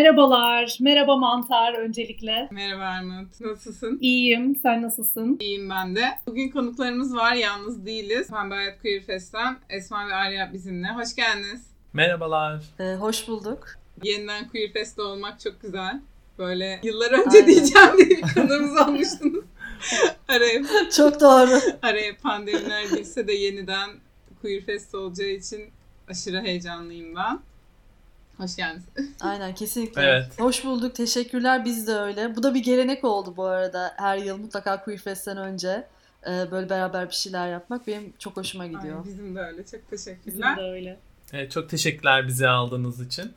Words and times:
Merhabalar, 0.00 0.76
merhaba 0.80 1.16
Mantar 1.16 1.74
öncelikle. 1.74 2.48
Merhaba 2.50 2.82
Armut, 2.82 3.40
nasılsın? 3.40 3.98
İyiyim, 4.00 4.56
sen 4.56 4.82
nasılsın? 4.82 5.36
İyiyim 5.40 5.70
ben 5.70 5.96
de. 5.96 6.04
Bugün 6.26 6.48
konuklarımız 6.48 7.16
var, 7.16 7.32
yalnız 7.34 7.86
değiliz. 7.86 8.30
Pembe 8.30 8.54
Hayat 8.54 8.82
Queer 8.82 9.02
Fest'ten 9.02 9.56
Esma 9.70 10.08
ve 10.08 10.14
Arya 10.14 10.52
bizimle. 10.52 10.88
Hoş 10.88 11.14
geldiniz. 11.14 11.66
Merhabalar. 11.92 12.62
Ee, 12.80 12.94
hoş 12.94 13.28
bulduk. 13.28 13.68
Yeniden 14.02 14.48
Queer 14.48 14.72
Fest'te 14.72 15.02
olmak 15.02 15.40
çok 15.40 15.62
güzel. 15.62 16.00
Böyle 16.38 16.80
yıllar 16.82 17.10
önce 17.12 17.38
Aynen. 17.38 17.46
diyeceğim 17.46 17.96
diye 17.98 18.08
bir 18.08 18.22
konumuz 18.34 18.80
olmuştunuz. 18.88 19.44
araya, 20.28 20.62
çok 20.96 21.20
doğru. 21.20 21.60
Araya 21.82 22.16
pandemiler 22.22 22.84
girse 22.84 23.28
de 23.28 23.32
yeniden 23.32 23.90
Queer 24.40 24.60
Fest 24.60 24.94
olacağı 24.94 25.28
için 25.28 25.60
aşırı 26.08 26.40
heyecanlıyım 26.40 27.16
ben. 27.16 27.38
Hoş 28.36 28.56
geldiniz. 28.56 28.84
Aynen 29.20 29.54
kesinlikle. 29.54 30.02
Evet. 30.02 30.40
Hoş 30.40 30.64
bulduk. 30.64 30.94
Teşekkürler. 30.94 31.64
Biz 31.64 31.86
de 31.86 31.92
öyle. 31.92 32.36
Bu 32.36 32.42
da 32.42 32.54
bir 32.54 32.62
gelenek 32.62 33.04
oldu 33.04 33.34
bu 33.36 33.44
arada. 33.44 33.94
Her 33.96 34.18
yıl 34.18 34.38
mutlaka 34.38 34.84
Queer 34.84 34.98
Fest'ten 34.98 35.36
önce 35.36 35.86
e, 36.26 36.50
böyle 36.50 36.70
beraber 36.70 37.08
bir 37.08 37.14
şeyler 37.14 37.52
yapmak 37.52 37.86
benim 37.86 38.12
çok 38.18 38.36
hoşuma 38.36 38.66
gidiyor. 38.66 38.98
Ay, 38.98 39.04
bizim 39.04 39.36
de 39.36 39.40
öyle. 39.40 39.66
Çok 39.66 39.90
teşekkürler. 39.90 40.26
Bizim 40.26 40.56
de 40.56 40.70
öyle. 40.70 40.98
Evet, 41.32 41.52
çok 41.52 41.70
teşekkürler 41.70 42.28
bizi 42.28 42.48
aldığınız 42.48 43.00
için. 43.00 43.32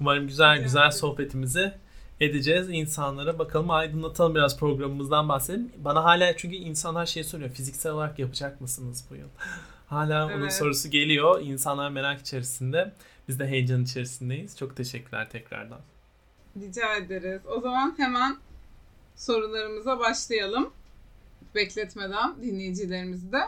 Umarım 0.00 0.26
güzel 0.26 0.56
güzel, 0.56 0.64
güzel 0.64 0.90
sohbetimizi 0.90 1.72
edeceğiz 2.20 2.68
insanlara. 2.70 3.38
Bakalım 3.38 3.70
aydınlatalım 3.70 4.34
biraz 4.34 4.58
programımızdan 4.58 5.28
bahsedelim. 5.28 5.72
Bana 5.78 6.04
hala 6.04 6.36
çünkü 6.36 6.56
insanlar 6.56 7.06
şey 7.06 7.24
soruyor. 7.24 7.50
Fiziksel 7.50 7.92
olarak 7.92 8.18
yapacak 8.18 8.60
mısınız 8.60 9.04
bu 9.10 9.16
yıl? 9.16 9.28
Hala 9.86 10.26
evet. 10.26 10.36
onun 10.36 10.48
sorusu 10.48 10.90
geliyor. 10.90 11.40
İnsanlar 11.40 11.90
merak 11.90 12.20
içerisinde. 12.20 12.92
Biz 13.28 13.38
de 13.38 13.46
heyecan 13.46 13.82
içerisindeyiz. 13.82 14.56
Çok 14.56 14.76
teşekkürler 14.76 15.30
tekrardan. 15.30 15.80
Rica 16.60 16.96
ederiz. 16.96 17.40
O 17.46 17.60
zaman 17.60 17.94
hemen 17.96 18.36
sorularımıza 19.16 19.98
başlayalım. 19.98 20.72
Bekletmeden 21.54 22.42
dinleyicilerimizi 22.42 23.32
de. 23.32 23.42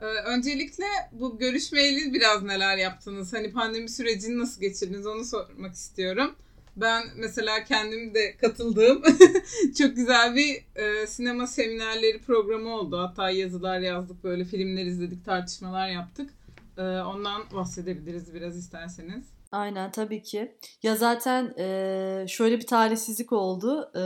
Ee, 0.00 0.04
öncelikle 0.04 0.84
bu 1.12 1.38
görüşmeyeli 1.38 2.14
biraz 2.14 2.42
neler 2.42 2.76
yaptınız? 2.76 3.32
Hani 3.32 3.52
pandemi 3.52 3.88
sürecini 3.88 4.38
nasıl 4.38 4.60
geçirdiniz 4.60 5.06
onu 5.06 5.24
sormak 5.24 5.74
istiyorum. 5.74 6.34
Ben 6.76 7.04
mesela 7.16 7.64
kendim 7.64 8.14
de 8.14 8.36
katıldığım 8.36 9.02
çok 9.78 9.96
güzel 9.96 10.36
bir 10.36 10.64
e, 10.76 11.06
sinema 11.06 11.46
seminerleri 11.46 12.18
programı 12.18 12.76
oldu. 12.76 12.98
Hatta 12.98 13.30
yazılar 13.30 13.80
yazdık, 13.80 14.24
böyle 14.24 14.44
filmler 14.44 14.84
izledik, 14.86 15.24
tartışmalar 15.24 15.88
yaptık. 15.88 16.30
E, 16.78 16.82
ondan 16.82 17.42
bahsedebiliriz 17.54 18.34
biraz 18.34 18.56
isterseniz. 18.56 19.24
Aynen 19.52 19.90
tabii 19.90 20.22
ki. 20.22 20.56
Ya 20.82 20.96
zaten 20.96 21.54
e, 21.58 22.26
şöyle 22.28 22.58
bir 22.58 22.66
talihsizlik 22.66 23.32
oldu. 23.32 23.90
E, 23.96 24.02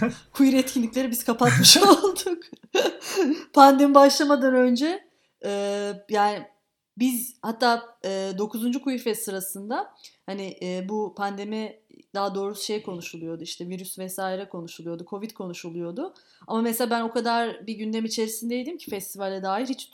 queer 0.32 0.52
etkinlikleri 0.52 1.10
biz 1.10 1.24
kapatmış 1.24 1.76
olduk. 1.82 2.38
Pandemi 3.52 3.94
başlamadan 3.94 4.54
önce 4.54 5.08
e, 5.44 5.50
yani 6.10 6.46
biz 6.98 7.36
hatta 7.42 7.98
e, 8.04 8.32
9. 8.38 8.82
Queer 8.82 8.98
Fest 8.98 9.22
sırasında 9.22 9.94
hani 10.26 10.56
e, 10.62 10.88
bu 10.88 11.14
pandemi 11.16 11.80
daha 12.14 12.34
doğrusu 12.34 12.64
şey 12.64 12.82
konuşuluyordu 12.82 13.42
işte 13.42 13.68
virüs 13.68 13.98
vesaire 13.98 14.48
konuşuluyordu, 14.48 15.06
Covid 15.10 15.30
konuşuluyordu. 15.30 16.14
Ama 16.46 16.62
mesela 16.62 16.90
ben 16.90 17.00
o 17.02 17.12
kadar 17.12 17.66
bir 17.66 17.74
gündem 17.74 18.04
içerisindeydim 18.04 18.78
ki 18.78 18.90
festivale 18.90 19.42
dair 19.42 19.66
hiç 19.66 19.92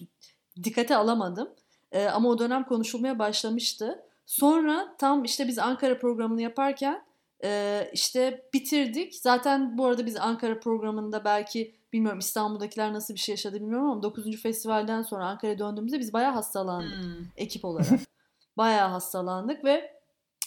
dikkate 0.65 0.97
alamadım. 0.97 1.49
E, 1.93 2.07
ama 2.07 2.29
o 2.29 2.39
dönem 2.39 2.65
konuşulmaya 2.65 3.19
başlamıştı. 3.19 4.05
Sonra 4.27 4.95
tam 4.99 5.25
işte 5.25 5.49
biz 5.49 5.59
Ankara 5.59 5.99
programını 5.99 6.43
yaparken 6.43 7.05
e, 7.45 7.91
işte 7.93 8.49
bitirdik. 8.55 9.15
Zaten 9.15 9.79
bu 9.79 9.87
arada 9.87 10.07
biz 10.07 10.17
Ankara 10.17 10.61
programında 10.61 11.25
belki 11.25 11.75
bilmiyorum 11.93 12.19
İstanbul'dakiler 12.19 12.93
nasıl 12.93 13.15
bir 13.15 13.19
şey 13.19 13.33
yaşadı 13.33 13.57
bilmiyorum 13.57 13.91
ama 13.91 14.03
9. 14.03 14.43
festivalden 14.43 15.03
sonra 15.03 15.27
Ankara'ya 15.27 15.59
döndüğümüzde 15.59 15.99
biz 15.99 16.13
bayağı 16.13 16.33
hastalandık 16.33 17.05
hmm. 17.05 17.27
ekip 17.37 17.65
olarak. 17.65 18.01
bayağı 18.57 18.89
hastalandık 18.89 19.65
ve 19.65 19.99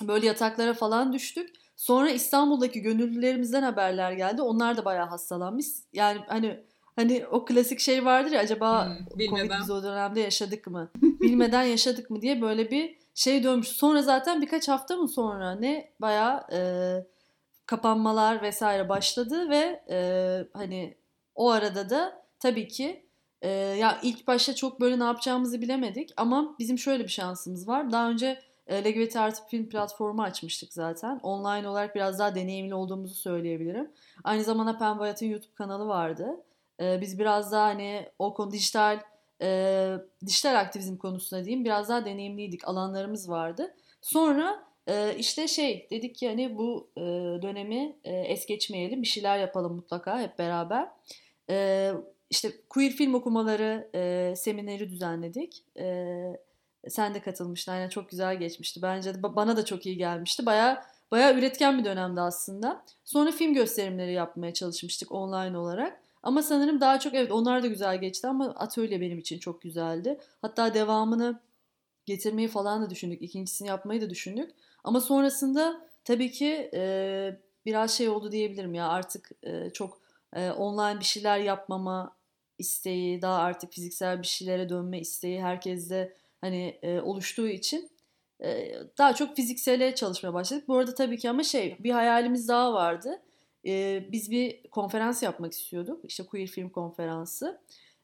böyle 0.01 0.27
yataklara 0.27 0.73
falan 0.73 1.13
düştük. 1.13 1.49
Sonra 1.75 2.09
İstanbul'daki 2.09 2.81
gönüllülerimizden 2.81 3.63
haberler 3.63 4.11
geldi. 4.11 4.41
Onlar 4.41 4.77
da 4.77 4.85
bayağı 4.85 5.07
hastalanmış. 5.07 5.65
Yani 5.93 6.19
hani 6.27 6.63
hani 7.01 7.25
o 7.31 7.45
klasik 7.45 7.79
şey 7.79 8.05
vardır 8.05 8.31
ya 8.31 8.39
acaba 8.39 8.85
hmm, 8.85 9.27
Covid 9.29 9.51
biz 9.61 9.69
o 9.69 9.83
dönemde 9.83 10.19
yaşadık 10.19 10.67
mı? 10.67 10.91
Bilmeden 11.01 11.63
yaşadık 11.63 12.09
mı 12.09 12.21
diye 12.21 12.41
böyle 12.41 12.71
bir 12.71 12.97
şey 13.15 13.43
dönmüş. 13.43 13.67
Sonra 13.67 14.01
zaten 14.01 14.41
birkaç 14.41 14.67
hafta 14.67 14.95
mı 14.95 15.07
sonra 15.07 15.55
ne 15.55 15.91
bayağı 16.01 16.47
e, 16.53 16.59
kapanmalar 17.65 18.41
vesaire 18.41 18.89
başladı 18.89 19.49
ve 19.49 19.83
e, 19.89 19.97
hani 20.53 20.97
o 21.35 21.49
arada 21.49 21.89
da 21.89 22.25
tabii 22.39 22.67
ki 22.67 23.05
e, 23.41 23.49
ya 23.49 23.99
ilk 24.03 24.27
başta 24.27 24.55
çok 24.55 24.81
böyle 24.81 24.99
ne 24.99 25.03
yapacağımızı 25.03 25.61
bilemedik 25.61 26.09
ama 26.17 26.55
bizim 26.59 26.79
şöyle 26.79 27.03
bir 27.03 27.09
şansımız 27.09 27.67
var. 27.67 27.91
Daha 27.91 28.09
önce 28.09 28.41
e, 28.67 28.83
LGBT 28.83 29.15
Artı 29.15 29.47
Film 29.47 29.69
platformu 29.69 30.23
açmıştık 30.23 30.73
zaten. 30.73 31.19
Online 31.23 31.67
olarak 31.67 31.95
biraz 31.95 32.19
daha 32.19 32.35
deneyimli 32.35 32.75
olduğumuzu 32.75 33.15
söyleyebilirim. 33.15 33.91
Aynı 34.23 34.43
zamanda 34.43 34.77
Pembe 34.77 34.99
Hayat'ın 34.99 35.25
YouTube 35.25 35.53
kanalı 35.55 35.87
vardı. 35.87 36.43
E, 36.81 37.01
biz 37.01 37.19
biraz 37.19 37.51
daha 37.51 37.65
hani 37.65 38.09
o 38.19 38.33
konu 38.33 38.51
dijital 38.51 38.99
e, 39.41 39.97
dijital 40.25 40.59
aktivizm 40.59 40.97
konusunda 40.97 41.45
diyeyim 41.45 41.65
biraz 41.65 41.89
daha 41.89 42.05
deneyimliydik. 42.05 42.67
Alanlarımız 42.67 43.29
vardı. 43.29 43.73
Sonra 44.01 44.63
e, 44.87 45.15
işte 45.17 45.47
şey 45.47 45.87
dedik 45.91 46.15
ki 46.15 46.27
hani 46.27 46.57
bu 46.57 46.89
e, 46.97 47.01
dönemi 47.41 47.95
e, 48.03 48.15
es 48.15 48.45
geçmeyelim. 48.45 49.01
Bir 49.01 49.07
şeyler 49.07 49.37
yapalım 49.37 49.75
mutlaka 49.75 50.21
hep 50.21 50.39
beraber. 50.39 50.87
E, 51.49 51.91
işte 52.29 52.51
queer 52.69 52.91
film 52.91 53.13
okumaları 53.13 53.89
e, 53.95 54.33
semineri 54.35 54.89
düzenledik. 54.89 55.63
E, 55.79 56.15
sen 56.87 57.13
de 57.13 57.21
katılmıştın. 57.21 57.71
Aynen 57.71 57.89
çok 57.89 58.09
güzel 58.09 58.39
geçmişti. 58.39 58.81
Bence 58.81 59.13
de 59.13 59.23
bana 59.23 59.57
da 59.57 59.65
çok 59.65 59.85
iyi 59.85 59.97
gelmişti. 59.97 60.45
Baya 60.45 60.85
baya 61.11 61.33
üretken 61.33 61.79
bir 61.79 61.85
dönemdi 61.85 62.21
aslında. 62.21 62.83
Sonra 63.05 63.31
film 63.31 63.53
gösterimleri 63.53 64.13
yapmaya 64.13 64.53
çalışmıştık 64.53 65.11
online 65.11 65.57
olarak. 65.57 66.01
Ama 66.23 66.41
sanırım 66.41 66.81
daha 66.81 66.99
çok 66.99 67.13
evet 67.13 67.31
onlar 67.31 67.63
da 67.63 67.67
güzel 67.67 68.01
geçti 68.01 68.27
ama 68.27 68.45
atölye 68.45 69.01
benim 69.01 69.19
için 69.19 69.39
çok 69.39 69.61
güzeldi. 69.61 70.19
Hatta 70.41 70.73
devamını 70.73 71.39
getirmeyi 72.05 72.47
falan 72.47 72.81
da 72.81 72.89
düşündük. 72.89 73.21
İkincisini 73.21 73.67
yapmayı 73.67 74.01
da 74.01 74.09
düşündük. 74.09 74.51
Ama 74.83 75.01
sonrasında 75.01 75.81
tabii 76.03 76.31
ki 76.31 76.69
e, 76.73 77.39
biraz 77.65 77.91
şey 77.91 78.09
oldu 78.09 78.31
diyebilirim 78.31 78.73
ya 78.73 78.87
artık 78.87 79.31
e, 79.43 79.69
çok 79.69 80.01
e, 80.35 80.51
online 80.51 80.99
bir 80.99 81.05
şeyler 81.05 81.39
yapmama 81.39 82.15
isteği, 82.57 83.21
daha 83.21 83.37
artık 83.37 83.73
fiziksel 83.73 84.21
bir 84.21 84.27
şeylere 84.27 84.69
dönme 84.69 84.99
isteği 84.99 85.41
herkeste 85.41 86.13
hani 86.41 86.79
e, 86.81 87.01
oluştuğu 87.01 87.47
için 87.47 87.89
e, 88.43 88.73
daha 88.97 89.15
çok 89.15 89.35
fiziksele 89.35 89.95
çalışmaya 89.95 90.33
başladık. 90.33 90.67
Bu 90.67 90.77
arada 90.77 90.95
tabii 90.95 91.17
ki 91.17 91.29
ama 91.29 91.43
şey 91.43 91.77
bir 91.79 91.91
hayalimiz 91.91 92.47
daha 92.47 92.73
vardı. 92.73 93.21
E, 93.65 94.05
biz 94.11 94.31
bir 94.31 94.63
konferans 94.63 95.23
yapmak 95.23 95.53
istiyorduk. 95.53 95.99
İşte 96.03 96.23
Queer 96.23 96.47
Film 96.47 96.69
Konferansı. 96.69 97.61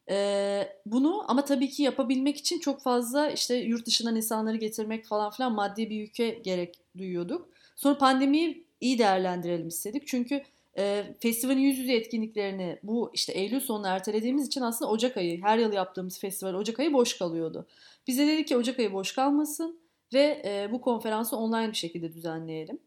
E, 0.09 0.67
bunu 0.85 1.31
ama 1.31 1.45
tabii 1.45 1.69
ki 1.69 1.83
yapabilmek 1.83 2.37
için 2.37 2.59
çok 2.59 2.81
fazla 2.81 3.29
işte 3.29 3.55
yurt 3.55 3.85
dışından 3.85 4.15
insanları 4.15 4.57
getirmek 4.57 5.05
falan 5.05 5.31
filan 5.31 5.51
maddi 5.53 5.89
bir 5.89 5.95
yüke 5.95 6.29
gerek 6.29 6.75
duyuyorduk. 6.97 7.49
Sonra 7.75 7.97
pandemiyi 7.97 8.65
iyi 8.81 8.99
değerlendirelim 8.99 9.67
istedik. 9.67 10.07
Çünkü 10.07 10.43
e, 10.77 11.03
festivalin 11.19 11.59
yüz 11.59 11.77
yüze 11.77 11.93
etkinliklerini 11.93 12.79
bu 12.83 13.11
işte 13.13 13.33
Eylül 13.33 13.59
sonuna 13.59 13.89
ertelediğimiz 13.89 14.47
için 14.47 14.61
aslında 14.61 14.91
Ocak 14.91 15.17
ayı 15.17 15.41
her 15.41 15.57
yıl 15.57 15.73
yaptığımız 15.73 16.19
festival 16.19 16.53
Ocak 16.53 16.79
ayı 16.79 16.93
boş 16.93 17.17
kalıyordu. 17.17 17.67
Bize 18.07 18.27
dedik 18.27 18.47
ki 18.47 18.57
Ocak 18.57 18.79
ayı 18.79 18.93
boş 18.93 19.11
kalmasın 19.11 19.79
ve 20.13 20.41
e, 20.45 20.71
bu 20.71 20.81
konferansı 20.81 21.37
online 21.37 21.71
bir 21.71 21.77
şekilde 21.77 22.13
düzenleyelim. 22.13 22.79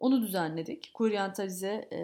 Onu 0.00 0.22
düzenledik. 0.22 0.90
Kuryantalize, 0.94 1.88
e, 1.90 1.98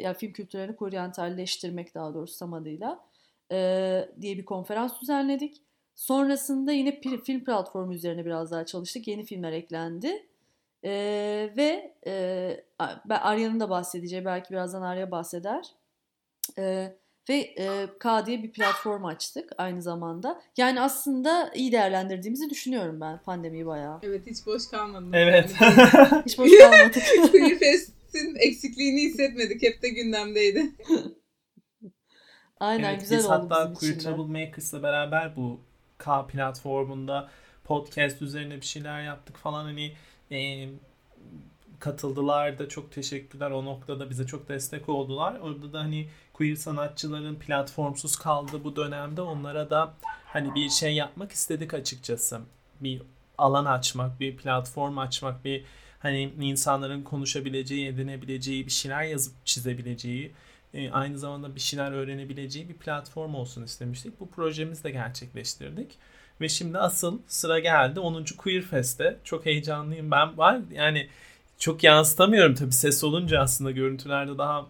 yani 0.00 0.16
film 0.16 0.32
kültürlerini 0.32 0.76
kuryantalleştirmek 0.76 1.94
daha 1.94 2.14
doğrusu 2.14 2.38
tam 2.38 2.52
adıyla 2.54 3.04
e, 3.52 4.08
diye 4.20 4.38
bir 4.38 4.44
konferans 4.44 5.00
düzenledik. 5.00 5.62
Sonrasında 5.94 6.72
yine 6.72 7.00
film 7.00 7.44
platformu 7.44 7.94
üzerine 7.94 8.24
biraz 8.24 8.50
daha 8.50 8.66
çalıştık. 8.66 9.08
Yeni 9.08 9.24
filmler 9.24 9.52
eklendi. 9.52 10.26
E, 10.84 10.90
ve 11.56 11.94
e, 12.06 12.64
Arya'nın 13.08 13.60
da 13.60 13.70
bahsedeceği, 13.70 14.24
belki 14.24 14.50
birazdan 14.50 14.82
Arya 14.82 15.10
bahseder. 15.10 15.66
E, 16.58 16.96
ve 17.28 17.34
e, 17.34 17.86
K 17.98 18.26
diye 18.26 18.42
bir 18.42 18.52
platform 18.52 19.04
açtık 19.04 19.52
aynı 19.58 19.82
zamanda. 19.82 20.42
Yani 20.56 20.80
aslında 20.80 21.50
iyi 21.54 21.72
değerlendirdiğimizi 21.72 22.50
düşünüyorum 22.50 23.00
ben 23.00 23.22
pandemiyi 23.22 23.66
bayağı. 23.66 24.00
Evet 24.02 24.26
hiç 24.26 24.46
boş 24.46 24.68
kalmadı. 24.68 25.06
Evet. 25.12 25.50
hiç 26.26 26.38
boş 26.38 26.50
kalmadık. 26.58 26.94
Fest'in 27.58 28.36
eksikliğini 28.38 29.02
hissetmedik. 29.02 29.62
Hep 29.62 29.82
de 29.82 29.88
gündemdeydi. 29.88 30.72
Aynen 32.60 32.90
evet, 32.90 33.00
güzel 33.00 33.18
biz 33.18 33.26
oldu 33.26 33.34
hatta 33.34 33.72
Queer 33.72 33.98
Troublemakers'la 33.98 34.82
beraber 34.82 35.36
bu 35.36 35.60
K 35.98 36.26
platformunda 36.26 37.30
podcast 37.64 38.22
üzerine 38.22 38.56
bir 38.56 38.66
şeyler 38.66 39.02
yaptık 39.02 39.36
falan 39.36 39.64
hani 39.64 39.92
e, 40.30 40.68
katıldılar 41.84 42.58
da 42.58 42.68
çok 42.68 42.92
teşekkürler. 42.92 43.50
O 43.50 43.64
noktada 43.64 44.10
bize 44.10 44.26
çok 44.26 44.48
destek 44.48 44.88
oldular. 44.88 45.38
Orada 45.40 45.72
da 45.72 45.80
hani 45.80 46.08
queer 46.32 46.54
sanatçıların 46.54 47.34
platformsuz 47.34 48.16
kaldığı 48.16 48.64
bu 48.64 48.76
dönemde 48.76 49.20
onlara 49.20 49.70
da 49.70 49.94
hani 50.24 50.54
bir 50.54 50.70
şey 50.70 50.94
yapmak 50.94 51.32
istedik 51.32 51.74
açıkçası. 51.74 52.40
Bir 52.80 53.02
alan 53.38 53.64
açmak, 53.64 54.20
bir 54.20 54.36
platform 54.36 54.98
açmak, 54.98 55.44
bir 55.44 55.64
hani 55.98 56.32
insanların 56.40 57.02
konuşabileceği, 57.02 57.88
edinebileceği, 57.88 58.66
bir 58.66 58.70
şeyler 58.70 59.02
yazıp 59.02 59.46
çizebileceği, 59.46 60.32
e, 60.74 60.90
aynı 60.90 61.18
zamanda 61.18 61.54
bir 61.54 61.60
şeyler 61.60 61.92
öğrenebileceği 61.92 62.68
bir 62.68 62.74
platform 62.74 63.34
olsun 63.34 63.62
istemiştik. 63.62 64.20
Bu 64.20 64.30
projemizi 64.30 64.84
de 64.84 64.90
gerçekleştirdik. 64.90 65.98
Ve 66.40 66.48
şimdi 66.48 66.78
asıl 66.78 67.18
sıra 67.26 67.58
geldi 67.58 68.00
10. 68.00 68.24
Queer 68.38 68.62
Fest'te. 68.62 69.18
Çok 69.24 69.46
heyecanlıyım 69.46 70.10
ben. 70.10 70.38
Var 70.38 70.60
yani 70.72 71.08
çok 71.64 71.84
yansıtamıyorum 71.84 72.54
tabii 72.54 72.72
ses 72.72 73.04
olunca 73.04 73.40
aslında 73.40 73.70
görüntülerde 73.70 74.38
daha 74.38 74.66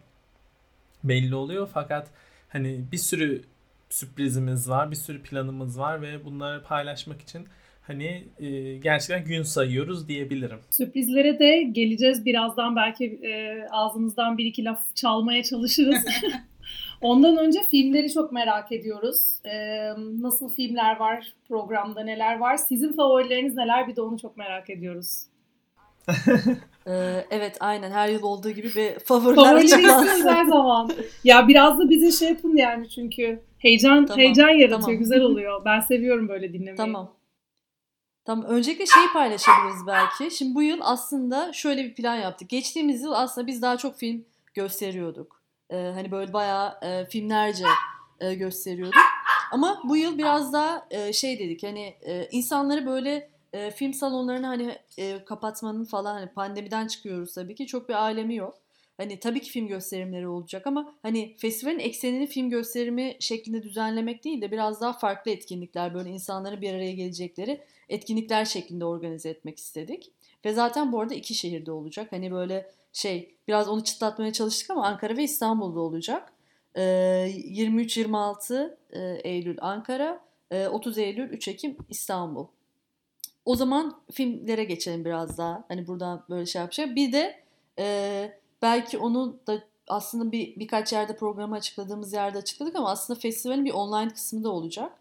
belli 1.05 1.35
oluyor 1.35 1.69
fakat 1.75 2.08
hani 2.49 2.81
bir 2.93 2.96
sürü 2.96 3.43
sürprizimiz 3.91 4.70
var, 4.70 4.91
bir 4.91 4.96
sürü 4.96 5.23
planımız 5.23 5.79
var 5.79 6.02
ve 6.02 6.25
bunları 6.25 6.62
paylaşmak 6.62 7.20
için 7.20 7.46
hani 7.82 8.25
e, 8.38 8.76
gerçekten 8.76 9.25
gün 9.25 9.43
sayıyoruz 9.43 10.08
diyebilirim. 10.08 10.58
Sürprizlere 10.70 11.38
de 11.38 11.62
geleceğiz 11.62 12.25
birazdan 12.25 12.76
belki 12.76 13.05
e, 13.05 13.67
ağzınızdan 13.70 14.38
bir 14.38 14.44
iki 14.44 14.64
laf 14.64 14.94
çalmaya 14.94 15.43
çalışırız. 15.43 16.05
Ondan 17.00 17.37
önce 17.37 17.58
filmleri 17.70 18.12
çok 18.12 18.32
merak 18.32 18.73
ediyoruz. 18.73 19.38
Ee, 19.44 19.91
nasıl 20.20 20.50
filmler 20.50 20.96
var 20.96 21.32
programda, 21.49 22.00
neler 22.00 22.38
var? 22.38 22.56
Sizin 22.56 22.93
favorileriniz 22.93 23.55
neler? 23.55 23.88
Bir 23.88 23.96
de 23.96 24.00
onu 24.00 24.19
çok 24.19 24.37
merak 24.37 24.70
ediyoruz. 24.70 25.26
Ee, 26.87 27.27
evet 27.31 27.56
aynen 27.61 27.91
her 27.91 28.09
yıl 28.09 28.23
olduğu 28.23 28.51
gibi 28.51 28.75
bir 28.75 28.99
favoriler 28.99 29.55
açıklansın. 29.55 30.29
her 30.29 30.45
zaman. 30.49 30.91
Ya 31.25 31.49
biraz 31.49 31.79
da 31.79 31.91
bize 31.91 32.12
şey 32.12 32.29
yapın 32.29 32.56
yani 32.56 32.89
çünkü 32.89 33.43
heyecan 33.59 34.06
tamam, 34.06 34.19
heyecan 34.19 34.49
yaratıyor, 34.49 34.81
tamam. 34.81 34.99
güzel 34.99 35.21
oluyor. 35.21 35.65
Ben 35.65 35.81
seviyorum 35.81 36.29
böyle 36.29 36.53
dinlemeyi. 36.53 36.77
Tamam. 36.77 37.15
Tamam 38.25 38.45
öncelikle 38.45 38.87
şeyi 38.87 39.06
paylaşabiliriz 39.12 39.87
belki. 39.87 40.37
Şimdi 40.37 40.55
bu 40.55 40.62
yıl 40.62 40.79
aslında 40.83 41.53
şöyle 41.53 41.85
bir 41.85 41.95
plan 41.95 42.17
yaptık. 42.17 42.49
Geçtiğimiz 42.49 43.03
yıl 43.03 43.12
aslında 43.12 43.47
biz 43.47 43.62
daha 43.62 43.77
çok 43.77 43.97
film 43.97 44.25
gösteriyorduk. 44.55 45.43
Ee, 45.71 45.77
hani 45.77 46.11
böyle 46.11 46.33
bayağı 46.33 46.79
e, 46.83 47.06
filmlerce 47.06 47.65
e, 48.21 48.35
gösteriyorduk. 48.35 49.01
Ama 49.53 49.81
bu 49.85 49.97
yıl 49.97 50.19
biraz 50.19 50.53
daha 50.53 50.87
e, 50.91 51.12
şey 51.12 51.39
dedik 51.39 51.62
hani 51.62 51.95
e, 52.03 52.29
insanları 52.31 52.87
böyle 52.87 53.31
e, 53.55 53.71
film 53.71 53.95
salonlarını 53.95 54.47
hani 54.47 54.79
e, 54.99 55.25
kapatmanın 55.25 55.85
falan 55.85 56.15
hani 56.15 56.33
pandemiden 56.33 56.87
çıkıyoruz 56.87 57.35
tabii 57.35 57.55
ki 57.55 57.67
çok 57.67 57.89
bir 57.89 57.95
alemi 57.95 58.37
yok. 58.37 58.59
Hani 58.97 59.21
tabii 59.21 59.41
ki 59.41 59.51
film 59.51 59.69
gösterimleri 59.69 60.29
olacak 60.29 60.67
ama 60.67 60.95
hani 61.03 61.37
festivalin 61.39 61.79
eksenini 61.79 62.27
film 62.27 62.51
gösterimi 62.51 63.17
şeklinde 63.21 63.62
düzenlemek 63.62 64.25
değil 64.25 64.43
de 64.43 64.51
biraz 64.51 64.81
daha 64.81 64.93
farklı 64.93 65.31
etkinlikler 65.31 65.95
böyle 65.95 66.11
insanların 66.11 66.61
bir 66.61 66.75
araya 66.75 66.93
gelecekleri 66.93 67.61
etkinlikler 67.89 68.45
şeklinde 68.45 68.85
organize 68.85 69.29
etmek 69.29 69.59
istedik. 69.59 70.12
Ve 70.45 70.53
zaten 70.53 70.93
bu 70.93 71.01
arada 71.01 71.15
iki 71.15 71.35
şehirde 71.35 71.73
olacak. 71.73 72.12
Hani 72.12 72.33
böyle 72.33 72.71
şey 72.93 73.35
biraz 73.49 73.69
onu 73.69 73.85
çıtlatmaya 73.85 74.33
çalıştık 74.33 74.71
ama 74.71 74.87
Ankara 74.87 75.17
ve 75.17 75.23
İstanbul'da 75.23 75.81
olacak. 75.81 76.33
23-26 76.77 78.77
Eylül 79.25 79.59
Ankara, 79.61 80.21
30 80.71 80.99
Eylül 80.99 81.31
3 81.31 81.49
Ekim 81.49 81.77
İstanbul. 81.89 82.47
O 83.44 83.56
zaman 83.56 84.00
filmlere 84.12 84.64
geçelim 84.64 85.05
biraz 85.05 85.38
daha. 85.38 85.64
Hani 85.69 85.87
buradan 85.87 86.23
böyle 86.31 86.46
şey 86.46 86.61
yapacağım. 86.61 86.96
Bir 86.96 87.12
de 87.12 87.41
e, 87.79 88.38
belki 88.62 88.99
onu 88.99 89.37
da 89.46 89.62
aslında 89.88 90.32
bir 90.32 90.56
birkaç 90.56 90.93
yerde 90.93 91.17
programı 91.17 91.55
açıkladığımız 91.55 92.12
yerde 92.12 92.38
açıkladık 92.38 92.76
ama 92.76 92.91
aslında 92.91 93.20
festivalin 93.20 93.64
bir 93.64 93.73
online 93.73 94.08
kısmı 94.08 94.44
da 94.44 94.50
olacak. 94.50 94.93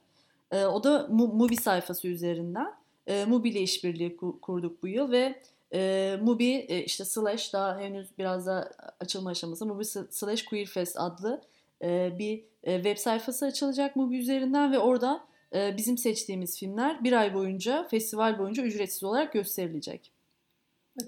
E, 0.52 0.66
o 0.66 0.84
da 0.84 1.08
Mubi 1.10 1.58
sayfası 1.58 2.08
üzerinden. 2.08 2.74
E, 3.08 3.26
Mubi 3.26 3.50
ile 3.50 3.62
işbirliği 3.62 4.18
kurduk 4.18 4.84
bu 4.84 4.88
yıl 4.88 5.12
ve 5.12 5.42
e, 5.74 6.18
Mubi 6.22 6.54
e, 6.54 6.84
işte 6.84 7.06
slash 7.06 7.54
daha 7.54 7.80
henüz 7.80 8.08
biraz 8.18 8.46
da 8.46 8.72
açılma 9.00 9.30
aşaması 9.30 9.66
Mubi 9.66 9.86
slash 9.86 10.46
Queerfest 10.46 10.98
adlı 11.00 11.42
e, 11.82 12.20
bir 12.20 12.44
e, 12.64 12.76
web 12.76 12.98
sayfası 12.98 13.46
açılacak 13.46 13.96
Mubi 13.96 14.18
üzerinden 14.18 14.72
ve 14.72 14.80
orada 14.80 15.24
bizim 15.54 15.98
seçtiğimiz 15.98 16.60
filmler 16.60 17.04
bir 17.04 17.14
ay 17.14 17.34
boyunca 17.34 17.88
festival 17.92 18.40
boyunca 18.40 18.64
ücretsiz 18.64 19.04
olarak 19.04 19.34
gösterilecek. 19.34 20.12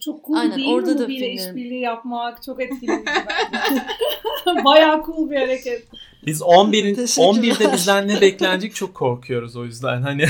Çok 0.02 0.26
cool 0.26 0.36
Aynen, 0.36 0.58
değil 0.58 0.74
orada 0.74 0.94
mi 0.94 1.00
da 1.00 1.06
ile 1.06 1.34
işbirliği 1.34 1.82
yapmak? 1.82 2.44
Çok 2.44 2.62
etkileyici 2.62 3.06
Bayağı 4.66 5.06
cool 5.06 5.30
bir 5.30 5.36
hareket. 5.36 5.88
Biz 6.26 6.42
11'in 6.42 6.96
11'de 6.96 7.74
bizden 7.74 8.08
ne 8.08 8.22
beklenecek 8.22 8.76
çok 8.76 8.96
korkuyoruz 8.96 9.56
o 9.56 9.66
yüzden 9.66 10.02
hani. 10.02 10.26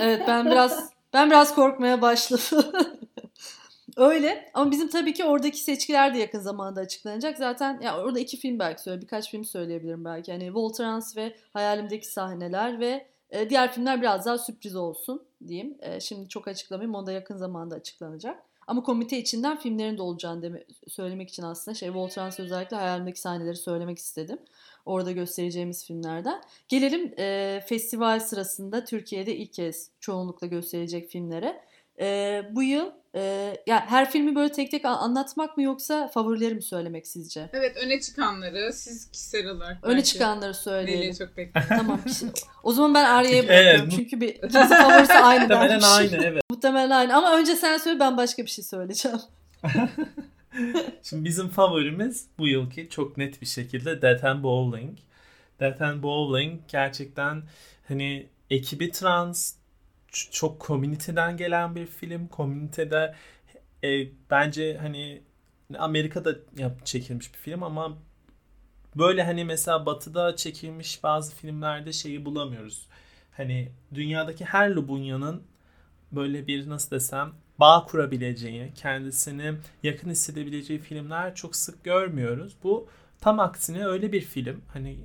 evet 0.00 0.22
ben 0.26 0.46
biraz 0.46 0.90
ben 1.12 1.30
biraz 1.30 1.54
korkmaya 1.54 2.02
başladım. 2.02 2.72
Öyle 3.98 4.50
ama 4.54 4.70
bizim 4.70 4.88
tabii 4.88 5.14
ki 5.14 5.24
oradaki 5.24 5.58
seçkiler 5.58 6.14
de 6.14 6.18
yakın 6.18 6.40
zamanda 6.40 6.80
açıklanacak. 6.80 7.38
Zaten 7.38 7.80
ya 7.80 8.00
orada 8.00 8.18
iki 8.18 8.36
film 8.36 8.58
belki 8.58 8.82
söyle 8.82 9.02
birkaç 9.02 9.30
film 9.30 9.44
söyleyebilirim 9.44 10.04
belki. 10.04 10.32
Hani 10.32 10.54
Voltrans 10.54 11.16
ve 11.16 11.36
Hayalimdeki 11.52 12.06
Sahneler 12.06 12.80
ve 12.80 13.06
e, 13.30 13.50
diğer 13.50 13.72
filmler 13.72 14.00
biraz 14.00 14.26
daha 14.26 14.38
sürpriz 14.38 14.76
olsun 14.76 15.22
diyeyim. 15.46 15.78
E, 15.80 16.00
şimdi 16.00 16.28
çok 16.28 16.48
açıklamayayım. 16.48 16.94
Onda 16.94 17.12
yakın 17.12 17.36
zamanda 17.36 17.74
açıklanacak. 17.74 18.42
Ama 18.66 18.82
komite 18.82 19.18
içinden 19.18 19.58
filmlerin 19.58 19.98
de 19.98 20.02
olacağını 20.02 20.42
deme, 20.42 20.64
söylemek 20.88 21.28
için 21.28 21.42
aslında 21.42 21.74
şey 21.74 21.94
Voltrans 21.94 22.40
özellikle 22.40 22.76
Hayalimdeki 22.76 23.20
Sahneleri 23.20 23.56
söylemek 23.56 23.98
istedim. 23.98 24.38
Orada 24.86 25.12
göstereceğimiz 25.12 25.86
filmlerden. 25.86 26.42
Gelelim 26.68 27.14
e, 27.18 27.60
festival 27.66 28.20
sırasında 28.20 28.84
Türkiye'de 28.84 29.36
ilk 29.36 29.52
kez 29.52 29.90
çoğunlukla 30.00 30.46
gösterecek 30.46 31.10
filmlere. 31.10 31.60
E, 32.00 32.42
bu 32.52 32.62
yıl 32.62 32.90
e, 33.14 33.56
ya 33.66 33.86
her 33.86 34.10
filmi 34.10 34.34
böyle 34.34 34.52
tek 34.52 34.70
tek 34.70 34.84
anlatmak 34.84 35.56
mı 35.56 35.62
yoksa 35.62 36.08
favorileri 36.08 36.54
mi 36.54 36.62
söylemek 36.62 37.06
sizce? 37.06 37.50
Evet 37.52 37.76
öne 37.76 38.00
çıkanları 38.00 38.72
siz 38.72 39.10
kişisel 39.10 39.46
olarak. 39.46 39.78
Öne 39.82 40.04
çıkanları 40.04 40.54
söyleyelim. 40.54 41.14
çok 41.14 41.36
bekliyorum. 41.36 41.76
tamam. 41.76 42.00
O 42.62 42.72
zaman 42.72 42.94
ben 42.94 43.04
Arya'ya 43.04 43.48
bırakıyorum. 43.48 43.80
Evet, 43.80 43.92
çünkü 43.96 44.20
bir 44.20 44.28
ikisi 44.28 44.68
favorisi 44.68 45.12
aynı. 45.12 45.42
Muhtemelen 45.42 45.80
aynı 45.80 46.16
evet. 46.24 46.42
Muhtemelen 46.50 46.90
aynı 46.90 47.16
ama 47.16 47.38
önce 47.38 47.56
sen 47.56 47.78
söyle 47.78 48.00
ben 48.00 48.16
başka 48.16 48.42
bir 48.42 48.50
şey 48.50 48.64
söyleyeceğim. 48.64 49.18
Şimdi 51.02 51.24
bizim 51.24 51.48
favorimiz 51.48 52.26
bu 52.38 52.48
yılki 52.48 52.88
çok 52.88 53.16
net 53.16 53.40
bir 53.40 53.46
şekilde 53.46 54.02
Death 54.02 54.24
and 54.24 54.42
Bowling. 54.42 54.98
Death 55.60 55.82
and 55.82 56.02
Bowling 56.02 56.60
gerçekten 56.68 57.42
hani 57.88 58.26
ekibi 58.50 58.90
trans 58.90 59.54
çok 60.12 60.60
komüniteden 60.60 61.36
gelen 61.36 61.74
bir 61.76 61.86
film. 61.86 62.28
Komünitede 62.28 63.14
e, 63.84 64.08
bence 64.30 64.76
hani 64.76 65.22
Amerika'da 65.78 66.36
yap, 66.56 66.86
çekilmiş 66.86 67.34
bir 67.34 67.38
film 67.38 67.62
ama 67.62 67.98
böyle 68.96 69.22
hani 69.22 69.44
mesela 69.44 69.86
batıda 69.86 70.36
çekilmiş 70.36 71.02
bazı 71.02 71.34
filmlerde 71.34 71.92
şeyi 71.92 72.24
bulamıyoruz. 72.24 72.86
Hani 73.36 73.72
dünyadaki 73.94 74.44
her 74.44 74.70
Lubunyan'ın 74.70 75.42
böyle 76.12 76.46
bir 76.46 76.68
nasıl 76.68 76.90
desem 76.90 77.32
bağ 77.60 77.84
kurabileceği, 77.88 78.72
kendisini 78.74 79.54
yakın 79.82 80.10
hissedebileceği 80.10 80.78
filmler 80.78 81.34
çok 81.34 81.56
sık 81.56 81.84
görmüyoruz. 81.84 82.56
Bu 82.62 82.88
tam 83.20 83.40
aksine 83.40 83.86
öyle 83.86 84.12
bir 84.12 84.20
film. 84.20 84.62
Hani 84.72 84.98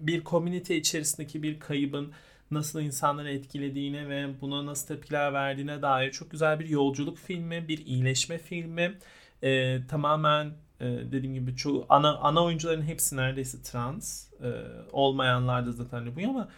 bir 0.00 0.24
komünite 0.24 0.76
içerisindeki 0.76 1.42
bir 1.42 1.60
kaybın 1.60 2.12
nasıl 2.50 2.80
insanları 2.80 3.30
etkilediğine 3.30 4.08
ve 4.08 4.40
buna 4.40 4.66
nasıl 4.66 4.86
tepkiler 4.86 5.32
verdiğine 5.32 5.82
dair 5.82 6.10
çok 6.12 6.30
güzel 6.30 6.60
bir 6.60 6.68
yolculuk 6.68 7.18
filmi, 7.18 7.68
bir 7.68 7.86
iyileşme 7.86 8.38
filmi. 8.38 8.98
Ee, 9.42 9.86
tamamen 9.88 10.46
e, 10.80 10.86
dediğim 10.86 11.34
gibi 11.34 11.56
çoğu 11.56 11.86
ana 11.88 12.16
ana 12.16 12.44
oyuncuların 12.44 12.82
hepsi 12.82 13.16
neredeyse 13.16 13.62
trans. 13.62 14.32
E, 14.32 14.48
olmayanlar 14.92 15.66
da 15.66 15.72
zaten 15.72 16.16
bu 16.16 16.28
ama 16.30 16.48